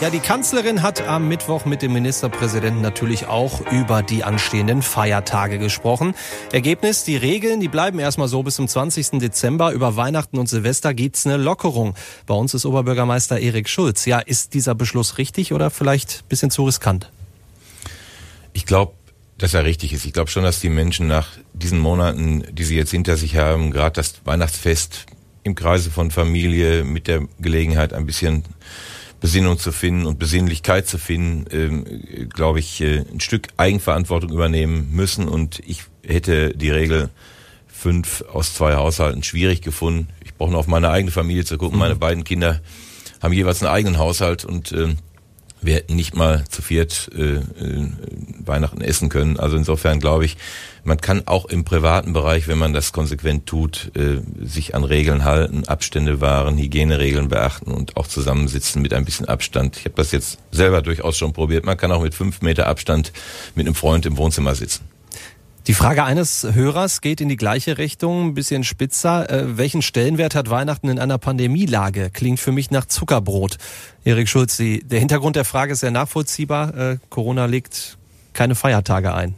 Ja, 0.00 0.08
die 0.08 0.20
Kanzlerin 0.20 0.80
hat 0.80 1.02
am 1.02 1.28
Mittwoch 1.28 1.66
mit 1.66 1.82
dem 1.82 1.92
Ministerpräsidenten 1.92 2.80
natürlich 2.80 3.26
auch 3.26 3.70
über 3.70 4.02
die 4.02 4.24
anstehenden 4.24 4.80
Feiertage 4.80 5.58
gesprochen. 5.58 6.14
Ergebnis, 6.52 7.04
die 7.04 7.18
Regeln, 7.18 7.60
die 7.60 7.68
bleiben 7.68 7.98
erstmal 7.98 8.26
so 8.26 8.42
bis 8.42 8.56
zum 8.56 8.66
20. 8.66 9.18
Dezember. 9.18 9.72
Über 9.72 9.96
Weihnachten 9.96 10.38
und 10.38 10.48
Silvester 10.48 10.94
gibt's 10.94 11.26
eine 11.26 11.36
Lockerung. 11.36 11.96
Bei 12.24 12.32
uns 12.32 12.54
ist 12.54 12.64
Oberbürgermeister 12.64 13.40
Erik 13.40 13.68
Schulz. 13.68 14.06
Ja, 14.06 14.20
ist 14.20 14.54
dieser 14.54 14.74
Beschluss 14.74 15.18
richtig 15.18 15.52
oder 15.52 15.68
vielleicht 15.68 16.26
bisschen 16.30 16.50
zu 16.50 16.64
riskant? 16.64 17.10
Ich 18.54 18.64
glaube, 18.64 18.94
dass 19.36 19.52
er 19.52 19.66
richtig 19.66 19.92
ist. 19.92 20.06
Ich 20.06 20.14
glaube 20.14 20.30
schon, 20.30 20.44
dass 20.44 20.60
die 20.60 20.70
Menschen 20.70 21.08
nach 21.08 21.28
diesen 21.52 21.78
Monaten, 21.78 22.46
die 22.52 22.64
sie 22.64 22.76
jetzt 22.76 22.90
hinter 22.90 23.18
sich 23.18 23.36
haben, 23.36 23.70
gerade 23.70 23.96
das 23.96 24.14
Weihnachtsfest 24.24 25.04
im 25.42 25.54
Kreise 25.54 25.90
von 25.90 26.10
Familie 26.10 26.84
mit 26.84 27.06
der 27.06 27.28
Gelegenheit 27.38 27.92
ein 27.92 28.06
bisschen 28.06 28.44
Besinnung 29.20 29.58
zu 29.58 29.70
finden 29.70 30.06
und 30.06 30.18
Besinnlichkeit 30.18 30.86
zu 30.86 30.98
finden, 30.98 31.44
ähm, 31.52 32.28
glaube 32.30 32.58
ich, 32.58 32.80
äh, 32.80 33.04
ein 33.12 33.20
Stück 33.20 33.48
Eigenverantwortung 33.56 34.32
übernehmen 34.32 34.88
müssen. 34.92 35.28
Und 35.28 35.60
ich 35.66 35.84
hätte 36.06 36.56
die 36.56 36.70
Regel 36.70 37.10
fünf 37.68 38.24
aus 38.32 38.54
zwei 38.54 38.74
Haushalten 38.74 39.22
schwierig 39.22 39.62
gefunden. 39.62 40.08
Ich 40.24 40.34
brauche 40.34 40.50
nur 40.50 40.60
auf 40.60 40.66
meine 40.66 40.90
eigene 40.90 41.10
Familie 41.10 41.44
zu 41.44 41.58
gucken. 41.58 41.76
Mhm. 41.76 41.80
Meine 41.80 41.96
beiden 41.96 42.24
Kinder 42.24 42.60
haben 43.22 43.32
jeweils 43.32 43.62
einen 43.62 43.72
eigenen 43.72 43.98
Haushalt 43.98 44.44
und 44.44 44.72
äh, 44.72 44.94
wir 45.62 45.74
hätten 45.74 45.96
nicht 45.96 46.16
mal 46.16 46.44
zu 46.48 46.62
viert 46.62 47.10
äh, 47.14 47.36
äh, 47.36 47.42
Weihnachten 48.44 48.80
essen 48.80 49.10
können. 49.10 49.38
Also 49.38 49.56
insofern 49.56 50.00
glaube 50.00 50.24
ich, 50.24 50.36
man 50.84 51.00
kann 51.00 51.22
auch 51.26 51.46
im 51.46 51.64
privaten 51.64 52.12
Bereich, 52.12 52.48
wenn 52.48 52.58
man 52.58 52.72
das 52.72 52.92
konsequent 52.92 53.46
tut, 53.46 53.92
äh, 53.96 54.20
sich 54.44 54.74
an 54.74 54.84
Regeln 54.84 55.24
halten, 55.24 55.64
Abstände 55.66 56.20
wahren, 56.20 56.58
Hygieneregeln 56.58 57.28
beachten 57.28 57.72
und 57.72 57.96
auch 57.96 58.06
zusammensitzen 58.06 58.82
mit 58.82 58.92
ein 58.94 59.04
bisschen 59.04 59.26
Abstand. 59.26 59.76
Ich 59.76 59.84
habe 59.84 59.94
das 59.96 60.12
jetzt 60.12 60.38
selber 60.50 60.82
durchaus 60.82 61.16
schon 61.16 61.32
probiert. 61.32 61.64
Man 61.64 61.76
kann 61.76 61.92
auch 61.92 62.02
mit 62.02 62.14
fünf 62.14 62.42
Meter 62.42 62.66
Abstand 62.66 63.12
mit 63.54 63.66
einem 63.66 63.74
Freund 63.74 64.06
im 64.06 64.16
Wohnzimmer 64.16 64.54
sitzen. 64.54 64.84
Die 65.66 65.74
Frage 65.74 66.04
eines 66.04 66.46
Hörers 66.54 67.02
geht 67.02 67.20
in 67.20 67.28
die 67.28 67.36
gleiche 67.36 67.76
Richtung, 67.76 68.28
ein 68.28 68.34
bisschen 68.34 68.64
spitzer. 68.64 69.28
Äh, 69.28 69.58
welchen 69.58 69.82
Stellenwert 69.82 70.34
hat 70.34 70.48
Weihnachten 70.48 70.88
in 70.88 70.98
einer 70.98 71.18
Pandemielage? 71.18 72.10
Klingt 72.10 72.40
für 72.40 72.50
mich 72.50 72.70
nach 72.70 72.86
Zuckerbrot. 72.86 73.58
Erik 74.02 74.28
Schulz, 74.28 74.56
der 74.56 74.98
Hintergrund 74.98 75.36
der 75.36 75.44
Frage 75.44 75.74
ist 75.74 75.80
sehr 75.80 75.90
nachvollziehbar. 75.90 76.76
Äh, 76.76 76.98
Corona 77.10 77.44
legt 77.44 77.98
keine 78.32 78.54
Feiertage 78.54 79.14
ein. 79.14 79.34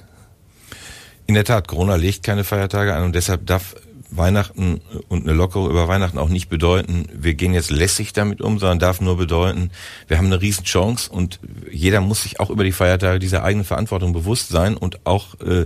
In 1.32 1.36
der 1.36 1.44
Tat, 1.44 1.66
Corona 1.66 1.94
legt 1.94 2.24
keine 2.24 2.44
Feiertage 2.44 2.94
ein 2.94 3.04
und 3.04 3.14
deshalb 3.14 3.46
darf 3.46 3.74
Weihnachten 4.10 4.82
und 5.08 5.22
eine 5.22 5.32
Lockerung 5.32 5.70
über 5.70 5.88
Weihnachten 5.88 6.18
auch 6.18 6.28
nicht 6.28 6.50
bedeuten, 6.50 7.06
wir 7.10 7.32
gehen 7.32 7.54
jetzt 7.54 7.70
lässig 7.70 8.12
damit 8.12 8.42
um, 8.42 8.58
sondern 8.58 8.78
darf 8.78 9.00
nur 9.00 9.16
bedeuten, 9.16 9.70
wir 10.08 10.18
haben 10.18 10.26
eine 10.26 10.42
Riesenchance 10.42 11.10
und 11.10 11.40
jeder 11.70 12.02
muss 12.02 12.24
sich 12.24 12.38
auch 12.38 12.50
über 12.50 12.64
die 12.64 12.72
Feiertage 12.72 13.18
dieser 13.18 13.44
eigenen 13.44 13.64
Verantwortung 13.64 14.12
bewusst 14.12 14.50
sein 14.50 14.76
und 14.76 15.06
auch 15.06 15.40
äh, 15.40 15.62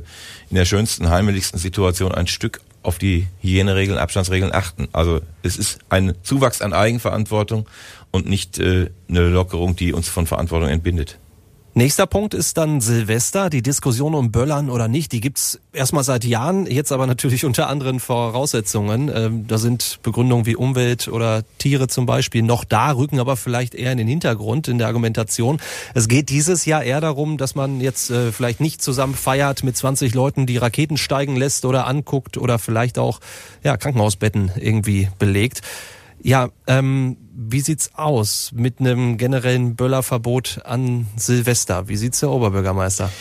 in 0.50 0.54
der 0.54 0.66
schönsten, 0.66 1.11
heimeligsten 1.11 1.58
Situation 1.58 2.12
ein 2.12 2.28
Stück 2.28 2.61
auf 2.85 2.99
die 2.99 3.26
Hygieneregeln, 3.40 3.99
Abstandsregeln 3.99 4.54
achten. 4.54 4.87
Also 4.92 5.20
es 5.42 5.56
ist 5.56 5.80
ein 5.88 6.14
Zuwachs 6.23 6.62
an 6.62 6.75
Eigenverantwortung 6.75 7.68
und 8.12 8.28
nicht 8.28 8.61
äh, 8.61 8.90
eine 9.08 9.28
Lockerung, 9.30 9.75
die 9.75 9.92
uns 9.92 10.08
von 10.08 10.28
Verantwortung 10.28 10.68
entbindet. 10.68 11.18
Nächster 11.78 12.06
Punkt 12.06 12.33
ist 12.33 12.56
dann 12.56 12.80
Silvester. 12.80 13.50
Die 13.50 13.61
Diskussion 13.61 14.14
um 14.14 14.33
Böllern 14.33 14.71
oder 14.71 14.88
nicht, 14.88 15.12
die 15.12 15.21
gibt's 15.21 15.61
erstmal 15.75 16.04
seit 16.04 16.25
Jahren, 16.25 16.64
jetzt 16.64 16.90
aber 16.90 17.06
natürlich 17.06 17.45
unter 17.45 17.68
anderen 17.68 18.00
Voraussetzungen. 18.00 19.12
Ähm, 19.14 19.47
da 19.47 19.59
sind 19.59 19.99
Begründungen 20.02 20.47
wie 20.47 20.56
Umwelt 20.56 21.06
oder 21.06 21.42
Tiere 21.59 21.87
zum 21.87 22.06
Beispiel 22.06 22.42
noch 22.42 22.64
da, 22.64 22.92
rücken 22.92 23.21
aber 23.21 23.37
vielleicht 23.37 23.75
eher 23.75 23.92
in 23.92 23.99
den 23.99 24.09
Hintergrund 24.09 24.68
in 24.68 24.78
der 24.78 24.87
Argumentation. 24.87 25.61
Es 25.92 26.09
geht 26.09 26.30
dieses 26.30 26.64
Jahr 26.64 26.83
eher 26.83 27.02
darum, 27.02 27.37
dass 27.37 27.54
man 27.54 27.83
jetzt 27.83 28.11
äh, 28.11 28.33
vielleicht 28.33 28.61
nicht 28.61 28.80
zusammen 28.80 29.14
feiert 29.14 29.62
mit 29.62 29.76
20 29.76 30.14
Leuten, 30.14 30.47
die 30.47 30.56
Raketen 30.56 30.97
steigen 30.97 31.37
lässt 31.37 31.66
oder 31.66 31.87
anguckt 31.87 32.38
oder 32.38 32.59
vielleicht 32.59 32.99
auch 32.99 33.21
ja, 33.62 33.76
Krankenhausbetten 33.76 34.50
irgendwie 34.59 35.11
belegt. 35.18 35.61
Ja, 36.23 36.49
ähm, 36.66 37.18
wie 37.37 37.61
sieht's 37.61 37.90
aus 37.95 38.50
mit 38.55 38.81
einem 38.81 39.19
generellen 39.19 39.76
Böllerverbot 39.76 40.61
an 40.64 41.07
Silvester? 41.16 41.87
Wie 41.88 41.97
sieht's 41.97 42.21
der 42.21 42.31
Oberbürgermeister? 42.31 43.12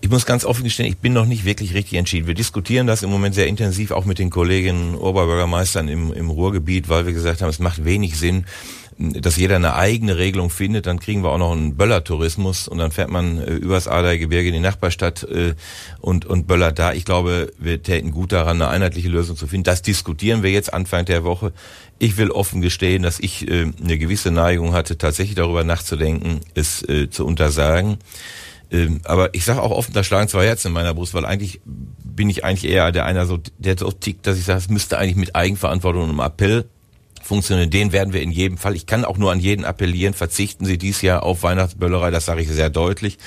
Ich 0.00 0.10
muss 0.10 0.26
ganz 0.26 0.44
offen 0.44 0.64
gestehen, 0.64 0.86
ich 0.86 0.98
bin 0.98 1.12
noch 1.12 1.26
nicht 1.26 1.44
wirklich 1.44 1.74
richtig 1.74 1.98
entschieden. 1.98 2.26
Wir 2.26 2.34
diskutieren 2.34 2.86
das 2.86 3.02
im 3.02 3.10
Moment 3.10 3.34
sehr 3.34 3.46
intensiv 3.46 3.90
auch 3.90 4.04
mit 4.04 4.18
den 4.18 4.30
Kolleginnen 4.30 4.94
Oberbürgermeistern 4.94 5.88
im, 5.88 6.12
im 6.12 6.30
Ruhrgebiet, 6.30 6.88
weil 6.88 7.06
wir 7.06 7.12
gesagt 7.12 7.42
haben, 7.42 7.48
es 7.48 7.58
macht 7.58 7.84
wenig 7.84 8.18
Sinn, 8.18 8.44
dass 8.98 9.36
jeder 9.36 9.56
eine 9.56 9.74
eigene 9.74 10.16
Regelung 10.16 10.50
findet, 10.50 10.86
dann 10.86 10.98
kriegen 10.98 11.22
wir 11.22 11.30
auch 11.30 11.38
noch 11.38 11.52
einen 11.52 11.76
Böllertourismus 11.76 12.66
und 12.66 12.78
dann 12.78 12.90
fährt 12.90 13.10
man 13.10 13.38
äh, 13.38 13.52
übers 13.52 13.86
Adergebirge 13.86 14.48
in 14.48 14.54
die 14.54 14.60
Nachbarstadt 14.60 15.22
äh, 15.22 15.54
und, 16.00 16.26
und 16.26 16.48
böllert 16.48 16.80
da. 16.80 16.92
Ich 16.92 17.04
glaube, 17.04 17.52
wir 17.58 17.80
täten 17.80 18.10
gut 18.10 18.32
daran, 18.32 18.60
eine 18.60 18.70
einheitliche 18.70 19.08
Lösung 19.08 19.36
zu 19.36 19.46
finden. 19.46 19.64
Das 19.64 19.82
diskutieren 19.82 20.42
wir 20.42 20.50
jetzt 20.50 20.74
Anfang 20.74 21.04
der 21.04 21.22
Woche. 21.22 21.52
Ich 22.00 22.16
will 22.16 22.32
offen 22.32 22.60
gestehen, 22.60 23.04
dass 23.04 23.20
ich 23.20 23.48
äh, 23.48 23.70
eine 23.80 23.98
gewisse 23.98 24.32
Neigung 24.32 24.72
hatte, 24.72 24.98
tatsächlich 24.98 25.36
darüber 25.36 25.62
nachzudenken, 25.62 26.40
es 26.54 26.82
äh, 26.88 27.08
zu 27.08 27.24
untersagen. 27.24 27.98
Ähm, 28.72 29.00
aber 29.04 29.32
ich 29.32 29.44
sage 29.44 29.62
auch 29.62 29.70
offen, 29.70 29.94
da 29.94 30.02
schlagen 30.02 30.28
zwei 30.28 30.46
Herzen 30.46 30.68
in 30.68 30.74
meiner 30.74 30.92
Brust, 30.92 31.14
weil 31.14 31.24
eigentlich 31.24 31.60
bin 31.64 32.28
ich 32.28 32.44
eigentlich 32.44 32.70
eher 32.70 32.90
der 32.90 33.04
einer 33.04 33.26
so, 33.26 33.38
der 33.58 33.78
so 33.78 33.92
tickt, 33.92 34.26
dass 34.26 34.38
ich 34.38 34.44
sage, 34.44 34.58
es 34.58 34.68
müsste 34.68 34.98
eigentlich 34.98 35.16
mit 35.16 35.36
Eigenverantwortung 35.36 36.02
und 36.02 36.10
einem 36.10 36.20
Appell 36.20 36.68
funktionieren. 37.24 37.70
Den 37.70 37.92
werden 37.92 38.12
wir 38.12 38.22
in 38.22 38.30
jedem 38.30 38.58
Fall. 38.58 38.74
Ich 38.74 38.86
kann 38.86 39.04
auch 39.04 39.18
nur 39.18 39.32
an 39.32 39.40
jeden 39.40 39.64
appellieren. 39.64 40.14
Verzichten 40.14 40.64
Sie 40.64 40.78
dies 40.78 41.02
Jahr 41.02 41.22
auf 41.22 41.42
Weihnachtsböllerei. 41.42 42.10
Das 42.10 42.26
sage 42.26 42.42
ich 42.42 42.48
sehr 42.48 42.70
deutlich. 42.70 43.18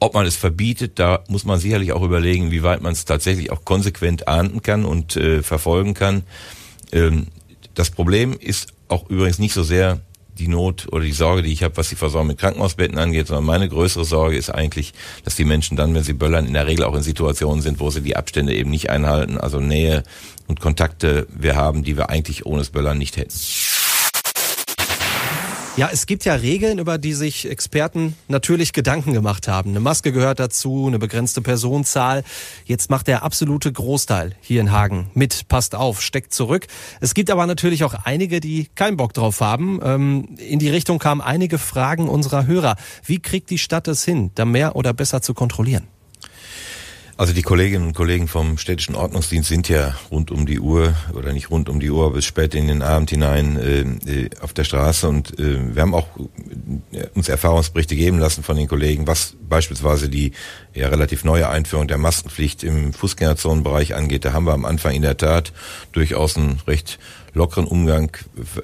Ob 0.00 0.14
man 0.14 0.26
es 0.26 0.36
verbietet, 0.36 0.98
da 0.98 1.24
muss 1.28 1.44
man 1.44 1.58
sicherlich 1.58 1.92
auch 1.92 2.02
überlegen, 2.02 2.50
wie 2.50 2.62
weit 2.62 2.82
man 2.82 2.92
es 2.92 3.04
tatsächlich 3.04 3.50
auch 3.50 3.64
konsequent 3.64 4.28
ahnden 4.28 4.62
kann 4.62 4.84
und 4.84 5.16
äh, 5.16 5.42
verfolgen 5.42 5.94
kann. 5.94 6.22
Ähm, 6.92 7.28
das 7.74 7.90
Problem 7.90 8.34
ist 8.38 8.68
auch 8.88 9.08
übrigens 9.10 9.38
nicht 9.38 9.54
so 9.54 9.62
sehr 9.62 10.00
die 10.38 10.48
Not 10.48 10.86
oder 10.90 11.04
die 11.04 11.12
Sorge, 11.12 11.42
die 11.42 11.52
ich 11.52 11.62
habe, 11.62 11.76
was 11.76 11.88
die 11.88 11.96
Versorgung 11.96 12.28
mit 12.28 12.38
Krankenhausbetten 12.38 12.98
angeht, 12.98 13.26
sondern 13.26 13.44
meine 13.44 13.68
größere 13.68 14.04
Sorge 14.04 14.36
ist 14.36 14.50
eigentlich, 14.50 14.92
dass 15.24 15.36
die 15.36 15.44
Menschen 15.44 15.76
dann, 15.76 15.94
wenn 15.94 16.02
sie 16.02 16.12
böllern, 16.12 16.46
in 16.46 16.54
der 16.54 16.66
Regel 16.66 16.84
auch 16.84 16.94
in 16.94 17.02
Situationen 17.02 17.62
sind, 17.62 17.80
wo 17.80 17.90
sie 17.90 18.00
die 18.00 18.16
Abstände 18.16 18.54
eben 18.54 18.70
nicht 18.70 18.90
einhalten, 18.90 19.38
also 19.38 19.60
Nähe 19.60 20.02
und 20.46 20.60
Kontakte 20.60 21.26
wir 21.30 21.56
haben, 21.56 21.84
die 21.84 21.96
wir 21.96 22.10
eigentlich 22.10 22.46
ohne 22.46 22.58
das 22.58 22.70
Böllern 22.70 22.98
nicht 22.98 23.16
hätten. 23.16 23.34
Ja, 25.76 25.90
es 25.92 26.06
gibt 26.06 26.24
ja 26.24 26.34
Regeln, 26.34 26.78
über 26.78 26.98
die 26.98 27.14
sich 27.14 27.50
Experten 27.50 28.14
natürlich 28.28 28.72
Gedanken 28.72 29.12
gemacht 29.12 29.48
haben. 29.48 29.70
Eine 29.70 29.80
Maske 29.80 30.12
gehört 30.12 30.38
dazu, 30.38 30.86
eine 30.86 31.00
begrenzte 31.00 31.42
Personenzahl. 31.42 32.22
Jetzt 32.64 32.90
macht 32.90 33.08
der 33.08 33.24
absolute 33.24 33.72
Großteil 33.72 34.36
hier 34.40 34.60
in 34.60 34.70
Hagen 34.70 35.10
mit, 35.14 35.48
passt 35.48 35.74
auf, 35.74 36.00
steckt 36.00 36.32
zurück. 36.32 36.68
Es 37.00 37.12
gibt 37.12 37.28
aber 37.28 37.44
natürlich 37.46 37.82
auch 37.82 37.94
einige, 38.04 38.38
die 38.38 38.68
keinen 38.76 38.96
Bock 38.96 39.14
drauf 39.14 39.40
haben. 39.40 39.80
Ähm, 39.82 40.36
in 40.38 40.60
die 40.60 40.70
Richtung 40.70 41.00
kamen 41.00 41.20
einige 41.20 41.58
Fragen 41.58 42.08
unserer 42.08 42.46
Hörer. 42.46 42.76
Wie 43.04 43.18
kriegt 43.18 43.50
die 43.50 43.58
Stadt 43.58 43.88
es 43.88 44.04
hin, 44.04 44.30
da 44.36 44.44
mehr 44.44 44.76
oder 44.76 44.92
besser 44.92 45.22
zu 45.22 45.34
kontrollieren? 45.34 45.88
Also 47.16 47.32
die 47.32 47.42
Kolleginnen 47.42 47.86
und 47.86 47.94
Kollegen 47.94 48.26
vom 48.26 48.58
städtischen 48.58 48.96
Ordnungsdienst 48.96 49.48
sind 49.48 49.68
ja 49.68 49.94
rund 50.10 50.32
um 50.32 50.46
die 50.46 50.58
Uhr 50.58 50.94
oder 51.12 51.32
nicht 51.32 51.48
rund 51.48 51.68
um 51.68 51.78
die 51.78 51.90
Uhr, 51.90 52.12
bis 52.12 52.24
spät 52.24 52.56
in 52.56 52.66
den 52.66 52.82
Abend 52.82 53.10
hinein 53.10 53.56
äh, 53.56 53.82
äh, 54.10 54.30
auf 54.40 54.52
der 54.52 54.64
Straße 54.64 55.08
und 55.08 55.38
äh, 55.38 55.76
wir 55.76 55.82
haben 55.82 55.94
auch 55.94 56.08
äh, 56.90 57.06
uns 57.14 57.28
Erfahrungsberichte 57.28 57.94
geben 57.94 58.18
lassen 58.18 58.42
von 58.42 58.56
den 58.56 58.66
Kollegen, 58.66 59.06
was 59.06 59.36
beispielsweise 59.48 60.08
die 60.08 60.32
ja 60.74 60.88
relativ 60.88 61.22
neue 61.22 61.48
Einführung 61.48 61.86
der 61.86 61.98
Maskenpflicht 61.98 62.64
im 62.64 62.92
Fußgängerzonenbereich 62.92 63.94
angeht. 63.94 64.24
Da 64.24 64.32
haben 64.32 64.46
wir 64.46 64.52
am 64.52 64.64
Anfang 64.64 64.94
in 64.94 65.02
der 65.02 65.16
Tat 65.16 65.52
durchaus 65.92 66.36
einen 66.36 66.60
recht 66.66 66.98
lockeren 67.32 67.66
Umgang 67.66 68.16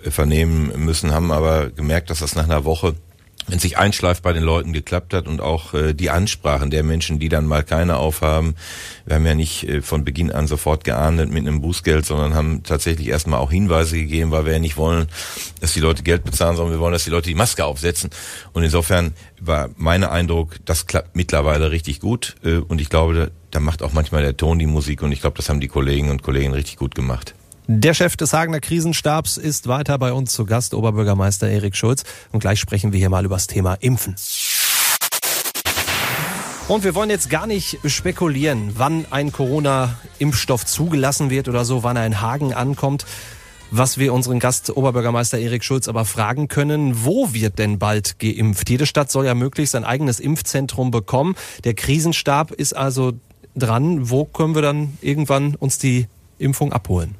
vernehmen 0.09 0.73
müssen, 0.85 1.12
haben 1.12 1.30
aber 1.30 1.71
gemerkt, 1.71 2.11
dass 2.11 2.19
das 2.19 2.35
nach 2.35 2.45
einer 2.45 2.64
Woche 2.64 2.97
wenn 3.47 3.59
sich 3.59 3.78
einschleift 3.78 4.23
bei 4.23 4.32
den 4.32 4.42
Leuten 4.42 4.73
geklappt 4.73 5.14
hat 5.14 5.26
und 5.26 5.40
auch 5.40 5.75
äh, 5.75 5.94
die 5.94 6.11
Ansprachen 6.11 6.70
der 6.70 6.82
Menschen, 6.82 7.18
die 7.18 7.28
dann 7.28 7.47
mal 7.47 7.62
keine 7.62 7.97
aufhaben. 7.97 8.54
Wir 9.06 9.16
haben 9.16 9.26
ja 9.26 9.35
nicht 9.35 9.64
äh, 9.64 9.82
von 9.82 10.04
Beginn 10.04 10.30
an 10.30 10.47
sofort 10.47 10.85
geahndet 10.85 11.30
mit 11.30 11.47
einem 11.47 11.61
Bußgeld, 11.61 12.04
sondern 12.06 12.35
haben 12.35 12.62
tatsächlich 12.62 13.09
erstmal 13.09 13.40
auch 13.40 13.50
Hinweise 13.50 13.97
gegeben, 13.97 14.30
weil 14.30 14.44
wir 14.44 14.52
ja 14.52 14.59
nicht 14.59 14.76
wollen, 14.76 15.09
dass 15.61 15.73
die 15.73 15.80
Leute 15.80 16.02
Geld 16.02 16.25
bezahlen, 16.25 16.56
sondern 16.56 16.75
wir 16.75 16.80
wollen, 16.80 16.92
dass 16.92 17.04
die 17.04 17.11
Leute 17.11 17.28
die 17.28 17.35
Maske 17.35 17.64
aufsetzen. 17.64 18.11
Und 18.52 18.62
insofern 18.62 19.14
war 19.40 19.70
mein 19.76 20.04
Eindruck, 20.04 20.56
das 20.64 20.87
klappt 20.87 21.16
mittlerweile 21.16 21.70
richtig 21.70 22.00
gut. 22.00 22.37
Äh, 22.44 22.56
und 22.56 22.80
ich 22.80 22.88
glaube, 22.88 23.32
da 23.50 23.61
macht 23.61 23.82
auch 23.82 23.92
manchmal 23.92 24.23
der 24.23 24.37
Ton 24.37 24.59
die 24.59 24.66
Musik 24.66 25.02
und 25.02 25.12
ich 25.12 25.20
glaube, 25.20 25.37
das 25.37 25.49
haben 25.49 25.61
die 25.61 25.68
Kollegen 25.68 26.11
und 26.11 26.23
Kollegen 26.23 26.52
richtig 26.52 26.76
gut 26.76 26.94
gemacht. 26.94 27.35
Der 27.72 27.94
Chef 27.94 28.16
des 28.16 28.32
Hagener 28.32 28.58
Krisenstabs 28.58 29.36
ist 29.36 29.68
weiter 29.68 29.96
bei 29.96 30.12
uns 30.12 30.32
zu 30.32 30.44
Gast, 30.44 30.74
Oberbürgermeister 30.74 31.48
Erik 31.48 31.76
Schulz. 31.76 32.02
Und 32.32 32.40
gleich 32.40 32.58
sprechen 32.58 32.92
wir 32.92 32.98
hier 32.98 33.10
mal 33.10 33.24
über 33.24 33.36
das 33.36 33.46
Thema 33.46 33.74
Impfen. 33.74 34.16
Und 36.66 36.82
wir 36.82 36.96
wollen 36.96 37.10
jetzt 37.10 37.30
gar 37.30 37.46
nicht 37.46 37.78
spekulieren, 37.84 38.72
wann 38.74 39.06
ein 39.12 39.30
Corona-Impfstoff 39.30 40.66
zugelassen 40.66 41.30
wird 41.30 41.46
oder 41.48 41.64
so, 41.64 41.84
wann 41.84 41.96
er 41.96 42.06
in 42.06 42.20
Hagen 42.20 42.52
ankommt. 42.52 43.06
Was 43.70 43.98
wir 43.98 44.14
unseren 44.14 44.40
Gast 44.40 44.76
Oberbürgermeister 44.76 45.38
Erik 45.38 45.62
Schulz 45.62 45.86
aber 45.86 46.04
fragen 46.04 46.48
können, 46.48 47.04
wo 47.04 47.34
wird 47.34 47.60
denn 47.60 47.78
bald 47.78 48.18
geimpft? 48.18 48.68
Jede 48.68 48.84
Stadt 48.84 49.12
soll 49.12 49.26
ja 49.26 49.36
möglichst 49.36 49.76
ein 49.76 49.84
eigenes 49.84 50.18
Impfzentrum 50.18 50.90
bekommen. 50.90 51.36
Der 51.62 51.74
Krisenstab 51.74 52.50
ist 52.50 52.72
also 52.76 53.12
dran. 53.54 54.10
Wo 54.10 54.24
können 54.24 54.56
wir 54.56 54.62
dann 54.62 54.98
irgendwann 55.02 55.54
uns 55.54 55.78
die 55.78 56.08
Impfung 56.40 56.72
abholen? 56.72 57.14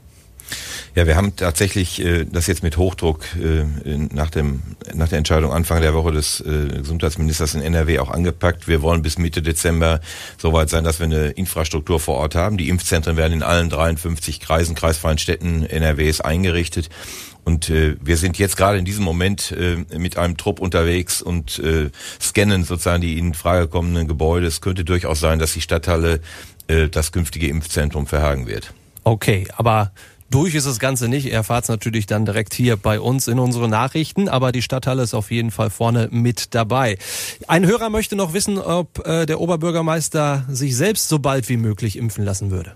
Ja, 0.95 1.07
wir 1.07 1.17
haben 1.17 1.37
tatsächlich 1.37 2.05
äh, 2.05 2.25
das 2.25 2.49
jetzt 2.49 2.63
mit 2.63 2.77
Hochdruck 2.77 3.25
äh, 3.37 3.65
nach, 4.13 4.31
dem, 4.31 4.63
nach 4.93 5.09
der 5.09 5.19
Entscheidung 5.19 5.53
Anfang 5.53 5.81
der 5.81 5.95
Woche 5.95 6.11
des 6.11 6.41
äh, 6.41 6.79
Gesundheitsministers 6.79 7.55
in 7.55 7.63
NRW 7.63 8.01
auch 8.01 8.11
angepackt. 8.11 8.67
Wir 8.67 8.83
wollen 8.83 9.03
bis 9.03 9.17
Mitte 9.17 9.41
Dezember 9.41 10.01
soweit 10.37 10.69
sein, 10.69 10.83
dass 10.83 10.99
wir 10.99 11.07
eine 11.07 11.29
Infrastruktur 11.29 12.01
vor 12.01 12.17
Ort 12.17 12.35
haben. 12.35 12.57
Die 12.57 12.69
Impfzentren 12.69 13.17
werden 13.17 13.35
in 13.35 13.43
allen 13.45 13.71
53 13.71 14.41
Kreisen, 14.41 14.75
kreisfreien 14.75 15.19
Städten 15.19 15.63
NRWs 15.65 16.21
eingerichtet. 16.21 16.89
Und 17.45 17.71
äh, 17.71 17.97
wir 18.01 18.17
sind 18.17 18.39
jetzt 18.39 18.57
gerade 18.57 18.79
in 18.79 18.85
diesem 18.85 19.05
Moment 19.05 19.53
äh, 19.53 19.77
mit 19.97 20.17
einem 20.17 20.37
Trupp 20.37 20.61
unterwegs 20.61 21.23
und 21.23 21.59
äh, 21.61 21.91
scannen 22.21 22.65
sozusagen 22.65 23.01
die 23.01 23.19
in 23.19 23.35
Frage 23.35 23.69
kommenden 23.69 24.09
Gebäude. 24.09 24.47
Es 24.47 24.61
könnte 24.61 24.85
durchaus 24.85 25.21
sein, 25.21 25.39
dass 25.39 25.53
die 25.53 25.61
Stadthalle 25.61 26.21
äh, 26.67 26.89
das 26.89 27.13
künftige 27.13 27.49
Impfzentrum 27.49 28.07
verhagen 28.07 28.47
wird. 28.47 28.75
Okay, 29.05 29.47
aber 29.57 29.93
durch 30.31 30.55
ist 30.55 30.67
das 30.67 30.79
Ganze 30.79 31.09
nicht. 31.09 31.27
Ihr 31.27 31.33
erfahrt 31.33 31.65
es 31.65 31.69
natürlich 31.69 32.07
dann 32.07 32.25
direkt 32.25 32.55
hier 32.55 32.77
bei 32.77 33.01
uns 33.01 33.29
in 33.29 33.39
unsere 33.39 33.69
Nachrichten, 33.69 34.29
aber 34.29 34.53
die 34.53 34.63
Stadthalle 34.63 35.03
ist 35.03 35.15
auf 35.15 35.31
jeden 35.31 35.51
Fall 35.51 35.71
vorne 35.71 36.09
mit 36.11 36.55
dabei. 36.55 36.99
Ein 37.49 37.67
Hörer 37.67 37.91
möchte 37.91 38.17
noch 38.17 38.33
wissen, 38.33 38.59
ob 38.59 39.07
äh, 39.07 39.27
der 39.27 39.41
Oberbürgermeister 39.41 40.47
sich 40.49 40.77
selbst 40.77 41.09
so 41.09 41.19
bald 41.19 41.49
wie 41.49 41.57
möglich 41.57 41.97
impfen 41.97 42.25
lassen 42.25 42.51
würde. 42.51 42.75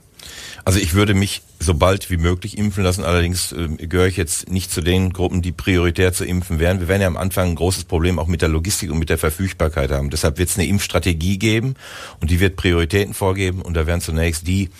Also 0.65 0.79
ich 0.79 0.95
würde 0.95 1.15
mich 1.15 1.43
so 1.61 1.75
bald 1.75 2.11
wie 2.11 2.17
möglich 2.17 2.57
impfen 2.59 2.83
lassen. 2.83 3.05
Allerdings 3.05 3.53
äh, 3.53 3.69
gehöre 3.87 4.07
ich 4.07 4.17
jetzt 4.17 4.51
nicht 4.51 4.71
zu 4.71 4.81
den 4.81 5.13
Gruppen, 5.13 5.43
die 5.43 5.53
prioritär 5.53 6.13
zu 6.13 6.25
impfen 6.25 6.59
wären. 6.59 6.81
Wir 6.81 6.89
werden 6.89 7.03
ja 7.03 7.09
am 7.09 7.17
Anfang 7.17 7.51
ein 7.51 7.55
großes 7.55 7.85
Problem 7.85 8.19
auch 8.19 8.27
mit 8.27 8.43
der 8.43 8.49
Logistik 8.49 8.91
und 8.91 8.99
mit 8.99 9.11
der 9.11 9.19
Verfügbarkeit 9.19 9.91
haben. 9.91 10.11
Deshalb 10.11 10.39
wird 10.39 10.49
es 10.49 10.57
eine 10.57 10.67
Impfstrategie 10.67 11.39
geben 11.39 11.75
und 12.21 12.31
die 12.31 12.41
wird 12.41 12.57
Prioritäten 12.57 13.15
vorgeben. 13.15 13.63
Und 13.63 13.75
da 13.75 13.87
werden 13.87 14.01
zunächst 14.01 14.47
die 14.47 14.71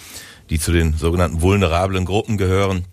die 0.50 0.58
zu 0.58 0.72
den 0.72 0.94
sogenannten 0.94 1.40
vulnerablen 1.40 2.04
Gruppen 2.04 2.36
gehören, 2.36 2.84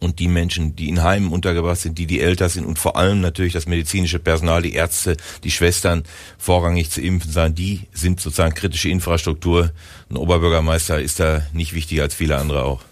und 0.00 0.18
die 0.18 0.28
Menschen, 0.28 0.74
die 0.74 0.88
in 0.88 1.02
Heimen 1.02 1.30
untergebracht 1.30 1.78
sind, 1.78 1.98
die 1.98 2.06
die 2.06 2.20
älter 2.20 2.48
sind 2.48 2.64
und 2.64 2.78
vor 2.78 2.96
allem 2.96 3.20
natürlich 3.20 3.52
das 3.52 3.66
medizinische 3.66 4.18
Personal, 4.18 4.62
die 4.62 4.72
Ärzte, 4.72 5.16
die 5.44 5.50
Schwestern 5.50 6.04
vorrangig 6.38 6.90
zu 6.90 7.00
impfen 7.00 7.30
sein, 7.30 7.54
die 7.54 7.82
sind 7.92 8.20
sozusagen 8.20 8.54
kritische 8.54 8.88
Infrastruktur. 8.88 9.72
Ein 10.08 10.16
Oberbürgermeister 10.16 11.00
ist 11.00 11.20
da 11.20 11.42
nicht 11.52 11.74
wichtiger 11.74 12.04
als 12.04 12.14
viele 12.14 12.38
andere 12.38 12.64
auch. 12.64 12.82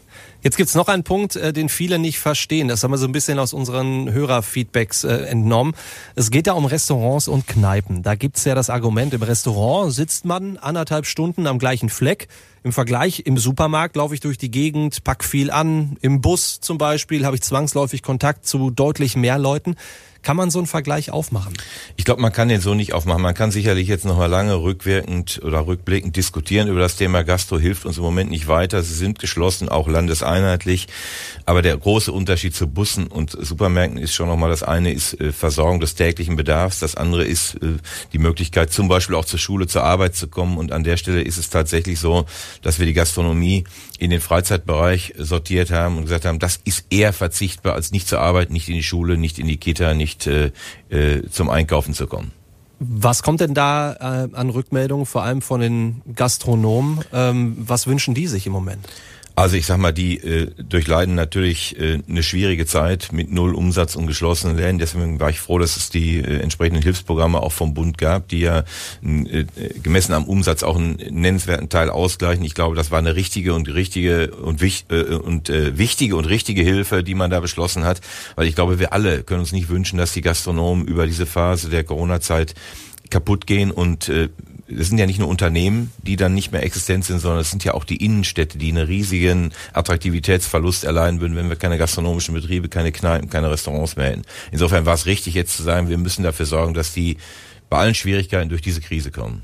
Jetzt 0.41 0.57
gibt's 0.57 0.77
noch 0.77 0.87
einen 0.87 1.03
Punkt, 1.03 1.35
äh, 1.35 1.53
den 1.53 1.69
viele 1.69 1.99
nicht 1.99 2.21
verstehen. 2.21 2.69
Das 2.69 2.85
haben 2.85 2.93
wir 2.93 2.99
so 2.99 3.07
ein 3.07 3.13
bisschen 3.13 3.41
aus 3.41 3.53
unseren 3.53 4.13
Hörerfeedbacks 4.13 5.03
äh, 5.03 5.15
entnommen. 5.25 5.75
Es 6.15 6.31
geht 6.31 6.47
ja 6.47 6.53
um 6.53 6.65
Restaurants 6.65 7.27
und 7.27 7.49
Kneipen. 7.49 8.05
Da 8.05 8.15
gibt's 8.15 8.45
ja 8.45 8.55
das 8.55 8.71
Argument, 8.71 9.13
im 9.15 9.23
Restaurant 9.23 9.93
sitzt 9.93 10.25
man 10.25 10.57
anderthalb 10.57 11.07
Stunden 11.07 11.49
am 11.49 11.59
gleichen 11.59 11.89
Fleck. 11.89 12.29
Im 12.63 12.73
Vergleich 12.73 13.23
im 13.27 13.37
Supermarkt 13.37 13.97
laufe 13.97 14.15
ich 14.15 14.21
durch 14.21 14.39
die 14.39 14.51
Gegend, 14.51 15.03
pack 15.03 15.25
viel 15.25 15.51
an. 15.51 15.97
Im 16.03 16.21
Bus 16.21 16.61
zum 16.61 16.79
Beispiel 16.79 17.25
habe 17.27 17.35
ich 17.35 17.43
zwangsläufig 17.43 18.03
Kontakt 18.03 18.47
zu 18.47 18.71
deutlich 18.71 19.17
mehr 19.17 19.39
Leuten. 19.39 19.75
Kann 20.23 20.37
man 20.37 20.51
so 20.51 20.59
einen 20.59 20.67
Vergleich 20.67 21.11
aufmachen? 21.11 21.55
Ich 21.97 22.05
glaube, 22.05 22.21
man 22.21 22.33
kann 22.33 22.49
den 22.49 22.61
so 22.61 22.75
nicht 22.75 22.93
aufmachen. 22.93 23.23
Man 23.23 23.35
kann 23.35 23.51
sicherlich 23.51 23.89
jetzt 23.89 24.05
noch 24.05 24.19
mal 24.19 24.27
lange 24.27 24.61
rückwirkend 24.61 25.41
oder 25.45 25.67
rückblickend 25.67 26.17
diskutieren 26.17 26.69
über 26.69 26.81
das 26.81 26.97
Thema 26.97 27.23
Gastro 27.23 27.59
hilft 27.59 27.87
uns 27.87 27.99
im 27.99 28.03
Moment 28.03 28.31
nicht 28.31 28.49
weiter. 28.49 28.83
Sie 28.83 28.95
sind 28.95 29.21
geschlossen, 29.21 29.69
auch 29.69 29.89
landeseinheitlich. 29.89 30.89
Aber 31.47 31.63
der 31.63 31.77
große 31.77 32.13
Unterschied 32.13 32.55
zu 32.55 32.67
Bussen 32.67 33.07
und 33.07 33.31
Supermärkten 33.31 33.99
ist 33.99 34.15
schon 34.15 34.29
noch 34.29 34.37
mal 34.37 34.51
das 34.51 34.63
eine 34.63 34.93
ist 34.93 35.19
äh, 35.21 35.33
Versorgung 35.33 35.81
des 35.81 35.95
täglichen 35.95 36.37
Bedarfs. 36.37 36.81
Das 36.81 36.95
andere 36.95 37.25
ist 37.25 37.55
äh, 37.57 37.77
die 38.13 38.19
Möglichkeit, 38.19 38.73
zum 38.73 38.89
Beispiel 38.89 39.15
auch 39.15 39.25
zur 39.25 39.39
Schule, 39.39 39.67
zur 39.67 39.85
Arbeit 39.85 40.17
zu 40.17 40.29
kommen. 40.29 40.59
Und 40.59 40.73
an 40.73 40.85
der 40.85 40.97
Stelle 40.97 41.23
ist 41.23 41.39
es 41.39 41.49
tatsächlich 41.49 42.01
so, 42.01 42.27
dass 42.63 42.79
wir 42.79 42.87
die 42.87 42.93
Gastronomie 42.93 43.65
in 43.99 44.11
den 44.11 44.21
Freizeitbereich 44.21 45.15
sortiert 45.17 45.71
haben 45.71 45.97
und 45.97 46.03
gesagt 46.03 46.25
haben, 46.25 46.39
das 46.39 46.61
ist 46.65 46.87
eher 46.91 47.13
verzichtbar, 47.13 47.75
als 47.75 47.93
nicht 47.93 48.09
zur 48.09 48.21
Arbeit, 48.21 48.51
nicht 48.51 48.69
in 48.69 48.75
die 48.75 48.83
Schule, 48.83 49.17
nicht 49.17 49.39
in 49.39 49.47
die 49.47 49.57
Kita, 49.57 49.95
nicht 49.95 50.08
nicht 50.09 50.27
äh, 50.27 50.51
äh, 50.89 51.29
zum 51.31 51.51
Einkaufen 51.51 51.93
zu 51.93 52.07
kommen. 52.07 52.33
Was 52.81 53.23
kommt 53.23 53.41
denn 53.41 53.55
da 53.55 53.93
äh, 53.93 54.35
an 54.35 54.51
Rückmeldungen, 54.51 55.05
vor 55.05 55.23
allem 55.23 55.43
von 55.43 55.61
den 55.61 56.03
Gastronomen? 56.15 57.01
Ähm, 57.13 57.57
was 57.59 57.87
wünschen 57.87 58.15
die 58.15 58.27
sich 58.29 58.47
im 58.47 58.53
Moment? 58.53 58.87
Also 59.39 59.57
ich 59.57 59.67
sag 59.67 59.79
mal, 59.79 59.93
die 59.93 60.19
äh, 60.19 60.51
durchleiden 60.59 61.15
natürlich 61.15 61.79
äh, 61.79 62.01
eine 62.09 62.25
schwierige 62.25 62.67
Zeit 62.67 63.13
mit 63.13 63.31
null 63.31 63.55
Umsatz 63.55 63.95
und 63.95 64.09
geschlossenen 64.09 64.57
Läden. 64.57 64.81
Deswegen 64.81 65.21
war 65.21 65.31
ich 65.31 65.39
froh, 65.39 65.61
dass 65.61 65.77
es 65.77 65.91
die 65.91 66.17
äh, 66.17 66.41
entsprechenden 66.41 66.83
Hilfsprogramme 66.83 67.41
auch 67.41 67.53
vom 67.53 67.73
Bund 67.73 67.99
gab, 67.99 68.27
die 68.27 68.41
ja 68.41 68.65
äh, 69.01 69.45
gemessen 69.81 70.15
am 70.15 70.25
Umsatz 70.25 70.65
auch 70.65 70.77
einen 70.77 70.97
nennenswerten 71.11 71.69
Teil 71.69 71.89
ausgleichen. 71.89 72.45
Ich 72.45 72.57
glaube, 72.57 72.75
das 72.75 72.91
war 72.91 72.99
eine 72.99 73.15
richtige 73.15 73.55
und 73.55 73.73
richtige 73.73 74.33
und, 74.33 74.61
wich, 74.61 74.87
äh, 74.91 75.05
und 75.05 75.51
äh, 75.51 75.79
wichtige 75.79 76.17
und 76.17 76.25
richtige 76.25 76.63
Hilfe, 76.63 77.05
die 77.05 77.15
man 77.15 77.31
da 77.31 77.39
beschlossen 77.39 77.85
hat. 77.85 78.01
Weil 78.35 78.49
ich 78.49 78.57
glaube, 78.57 78.81
wir 78.81 78.93
alle 78.93 79.23
können 79.23 79.39
uns 79.39 79.53
nicht 79.53 79.69
wünschen, 79.69 79.99
dass 79.99 80.13
die 80.13 80.21
Gastronomen 80.21 80.85
über 80.85 81.07
diese 81.07 81.27
Phase 81.27 81.69
der 81.69 81.85
Corona-Zeit 81.85 82.57
kaputt 83.11 83.47
gehen 83.47 83.71
und 83.71 84.09
äh, 84.09 84.31
es 84.71 84.89
sind 84.89 84.99
ja 84.99 85.07
nicht 85.07 85.19
nur 85.19 85.29
Unternehmen, 85.29 85.93
die 86.03 86.17
dann 86.17 86.35
nicht 86.35 86.53
mehr 86.53 86.63
existent 86.63 87.05
sind, 87.05 87.21
sondern 87.21 87.41
es 87.41 87.51
sind 87.51 87.65
ja 87.65 87.75
auch 87.75 87.85
die 87.85 88.05
Innenstädte, 88.05 88.59
die 88.59 88.71
einen 88.71 88.87
riesigen 88.87 89.53
Attraktivitätsverlust 89.73 90.85
erleiden 90.85 91.21
würden, 91.21 91.37
wenn 91.37 91.49
wir 91.49 91.57
keine 91.57 91.79
gastronomischen 91.79 92.35
Betriebe, 92.35 92.69
keine 92.69 92.93
Kneipen, 92.93 93.31
keine 93.31 93.51
Restaurants 93.51 93.97
mehr 93.97 94.11
hätten. 94.11 94.23
Insofern 94.53 94.87
war 94.87 94.95
es 94.95 95.07
richtig 95.07 95.35
jetzt 95.35 95.57
zu 95.57 95.63
sagen, 95.63 95.89
wir 95.89 95.99
müssen 95.99 96.23
dafür 96.23 96.47
sorgen, 96.47 96.75
dass 96.75 96.93
die 96.93 97.17
bei 97.71 97.79
allen 97.79 97.95
Schwierigkeiten 97.95 98.49
durch 98.49 98.63
diese 98.63 98.81
Krise 98.81 99.11
kommen. 99.11 99.43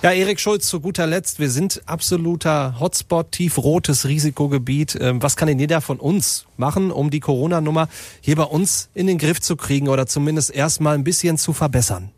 Ja, 0.00 0.12
Erik 0.12 0.38
Schulz, 0.38 0.68
zu 0.68 0.80
guter 0.80 1.08
Letzt, 1.08 1.40
wir 1.40 1.50
sind 1.50 1.82
absoluter 1.86 2.78
Hotspot, 2.78 3.32
tiefrotes 3.32 4.06
Risikogebiet. 4.06 4.96
Ähm, 5.00 5.20
was 5.20 5.34
kann 5.34 5.48
denn 5.48 5.58
jeder 5.58 5.80
von 5.80 5.98
uns 5.98 6.46
machen, 6.56 6.92
um 6.92 7.10
die 7.10 7.18
Corona-Nummer 7.18 7.88
hier 8.20 8.36
bei 8.36 8.44
uns 8.44 8.90
in 8.94 9.08
den 9.08 9.18
Griff 9.18 9.40
zu 9.40 9.56
kriegen 9.56 9.88
oder 9.88 10.06
zumindest 10.06 10.54
erstmal 10.54 10.94
ein 10.94 11.02
bisschen 11.02 11.36
zu 11.36 11.52
verbessern? 11.52 12.12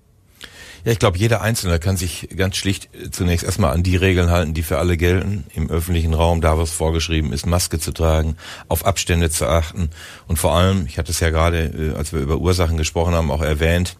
Ja, 0.84 0.92
ich 0.92 0.98
glaube, 0.98 1.18
jeder 1.18 1.42
Einzelne 1.42 1.78
kann 1.78 1.96
sich 1.96 2.28
ganz 2.36 2.56
schlicht 2.56 2.88
äh, 2.94 3.10
zunächst 3.10 3.44
erstmal 3.44 3.72
an 3.72 3.82
die 3.82 3.96
Regeln 3.96 4.30
halten, 4.30 4.54
die 4.54 4.62
für 4.62 4.78
alle 4.78 4.96
gelten. 4.96 5.44
Im 5.54 5.70
öffentlichen 5.70 6.14
Raum, 6.14 6.40
da 6.40 6.58
was 6.58 6.70
vorgeschrieben 6.70 7.32
ist, 7.32 7.46
Maske 7.46 7.78
zu 7.78 7.92
tragen, 7.92 8.36
auf 8.68 8.86
Abstände 8.86 9.30
zu 9.30 9.46
achten 9.46 9.90
und 10.26 10.38
vor 10.38 10.54
allem, 10.54 10.86
ich 10.86 10.98
hatte 10.98 11.12
es 11.12 11.20
ja 11.20 11.30
gerade, 11.30 11.92
äh, 11.92 11.96
als 11.96 12.12
wir 12.12 12.20
über 12.20 12.38
Ursachen 12.38 12.76
gesprochen 12.76 13.14
haben, 13.14 13.30
auch 13.30 13.42
erwähnt, 13.42 13.96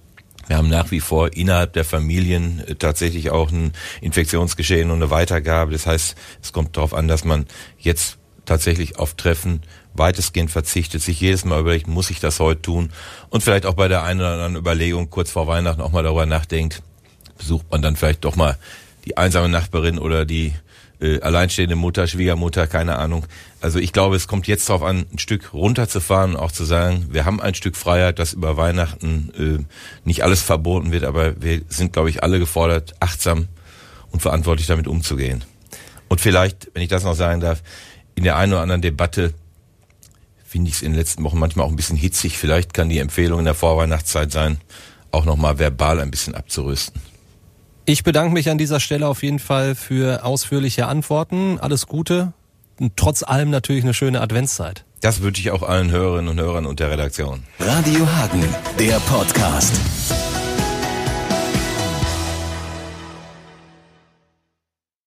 wir 0.47 0.57
haben 0.57 0.69
nach 0.69 0.91
wie 0.91 0.99
vor 0.99 1.33
innerhalb 1.33 1.75
der 1.75 1.85
Familien 1.85 2.63
äh, 2.67 2.75
tatsächlich 2.75 3.31
auch 3.31 3.53
ein 3.53 3.73
Infektionsgeschehen 4.01 4.91
und 4.91 4.97
eine 4.97 5.11
Weitergabe. 5.11 5.71
Das 5.73 5.87
heißt, 5.87 6.17
es 6.43 6.53
kommt 6.53 6.77
darauf 6.77 6.93
an, 6.93 7.07
dass 7.07 7.25
man 7.25 7.47
jetzt 7.79 8.19
tatsächlich 8.47 8.99
auf 8.99 9.15
Treffen 9.15 9.63
weitestgehend 9.95 10.51
verzichtet, 10.51 11.03
sich 11.03 11.21
jedes 11.21 11.45
Mal 11.45 11.61
überlegt, 11.61 11.87
muss 11.87 12.11
ich 12.11 12.21
das 12.21 12.41
heute 12.41 12.63
tun 12.63 12.91
und 13.29 13.43
vielleicht 13.43 13.67
auch 13.67 13.75
bei 13.75 13.89
der 13.89 14.03
einen 14.03 14.21
oder 14.21 14.33
anderen 14.33 14.57
Überlegung 14.57 15.11
kurz 15.11 15.31
vor 15.31 15.47
Weihnachten 15.47 15.81
auch 15.81 15.93
mal 15.93 16.03
darüber 16.03 16.27
nachdenkt, 16.27 16.83
besucht 17.39 17.67
man 17.71 17.83
dann 17.83 17.97
vielleicht 17.97 18.25
doch 18.25 18.37
mal 18.37 18.57
die 19.05 19.17
einsame 19.17 19.49
Nachbarin 19.49 19.99
oder 19.99 20.25
die 20.25 20.53
äh, 21.01 21.21
alleinstehende 21.21 21.77
Mutter, 21.77 22.07
Schwiegermutter, 22.07 22.67
keine 22.67 22.99
Ahnung. 22.99 23.27
Also 23.61 23.79
ich 23.79 23.93
glaube, 23.93 24.17
es 24.17 24.29
kommt 24.29 24.47
jetzt 24.47 24.69
darauf 24.69 24.83
an, 24.83 25.07
ein 25.13 25.19
Stück 25.19 25.53
runterzufahren 25.55 26.35
und 26.35 26.41
auch 26.41 26.53
zu 26.53 26.65
sagen, 26.65 27.09
wir 27.11 27.25
haben 27.25 27.41
ein 27.41 27.55
Stück 27.55 27.77
Freiheit, 27.77 28.19
dass 28.19 28.35
über 28.35 28.57
Weihnachten 28.57 29.33
äh, 29.39 29.65
nicht 30.05 30.23
alles 30.23 30.43
verboten 30.43 30.93
wird, 30.93 31.05
aber 31.05 31.41
wir 31.41 31.63
sind, 31.69 31.93
glaube 31.93 32.11
ich, 32.11 32.23
alle 32.23 32.39
gefordert, 32.39 32.95
achtsam 33.01 33.49
und 34.11 34.21
verantwortlich 34.21 34.67
damit 34.67 34.87
umzugehen. 34.87 35.45
Und 36.09 36.21
vielleicht, 36.21 36.69
wenn 36.75 36.83
ich 36.83 36.89
das 36.89 37.05
noch 37.05 37.15
sagen 37.15 37.41
darf, 37.41 37.63
in 38.15 38.25
der 38.25 38.37
einen 38.37 38.53
oder 38.53 38.63
anderen 38.63 38.83
Debatte 38.83 39.33
finde 40.51 40.69
ich 40.69 40.77
es 40.77 40.83
in 40.83 40.91
den 40.93 40.99
letzten 40.99 41.23
Wochen 41.23 41.39
manchmal 41.39 41.65
auch 41.65 41.71
ein 41.71 41.77
bisschen 41.77 41.97
hitzig. 41.97 42.37
Vielleicht 42.37 42.75
kann 42.75 42.89
die 42.89 42.99
Empfehlung 42.99 43.39
in 43.39 43.45
der 43.45 43.55
Vorweihnachtszeit 43.55 44.33
sein, 44.33 44.59
auch 45.13 45.25
nochmal 45.25 45.61
verbal 45.61 46.01
ein 46.01 46.11
bisschen 46.11 46.35
abzurüsten. 46.35 47.01
Ich 47.85 48.03
bedanke 48.03 48.35
mich 48.35 48.51
an 48.51 48.59
dieser 48.59 48.81
Stelle 48.81 49.07
auf 49.07 49.23
jeden 49.23 49.39
Fall 49.39 49.77
für 49.77 50.25
ausführliche 50.25 50.89
Antworten. 50.89 51.61
Alles 51.61 51.87
Gute 51.87 52.33
und 52.81 52.97
trotz 52.97 53.23
allem 53.23 53.51
natürlich 53.51 53.85
eine 53.85 53.95
schöne 53.95 54.21
Adventszeit. 54.21 54.85
Das 55.01 55.23
wünsche 55.23 55.41
ich 55.41 55.53
auch 55.53 55.63
allen 55.63 55.93
Hörerinnen 55.93 56.29
und 56.29 56.41
Hörern 56.41 56.67
und 56.67 56.81
der 56.81 56.91
Redaktion. 56.91 57.45
Radio 57.61 58.05
Hagen, 58.11 58.45
der 58.77 58.99
Podcast. 59.01 59.81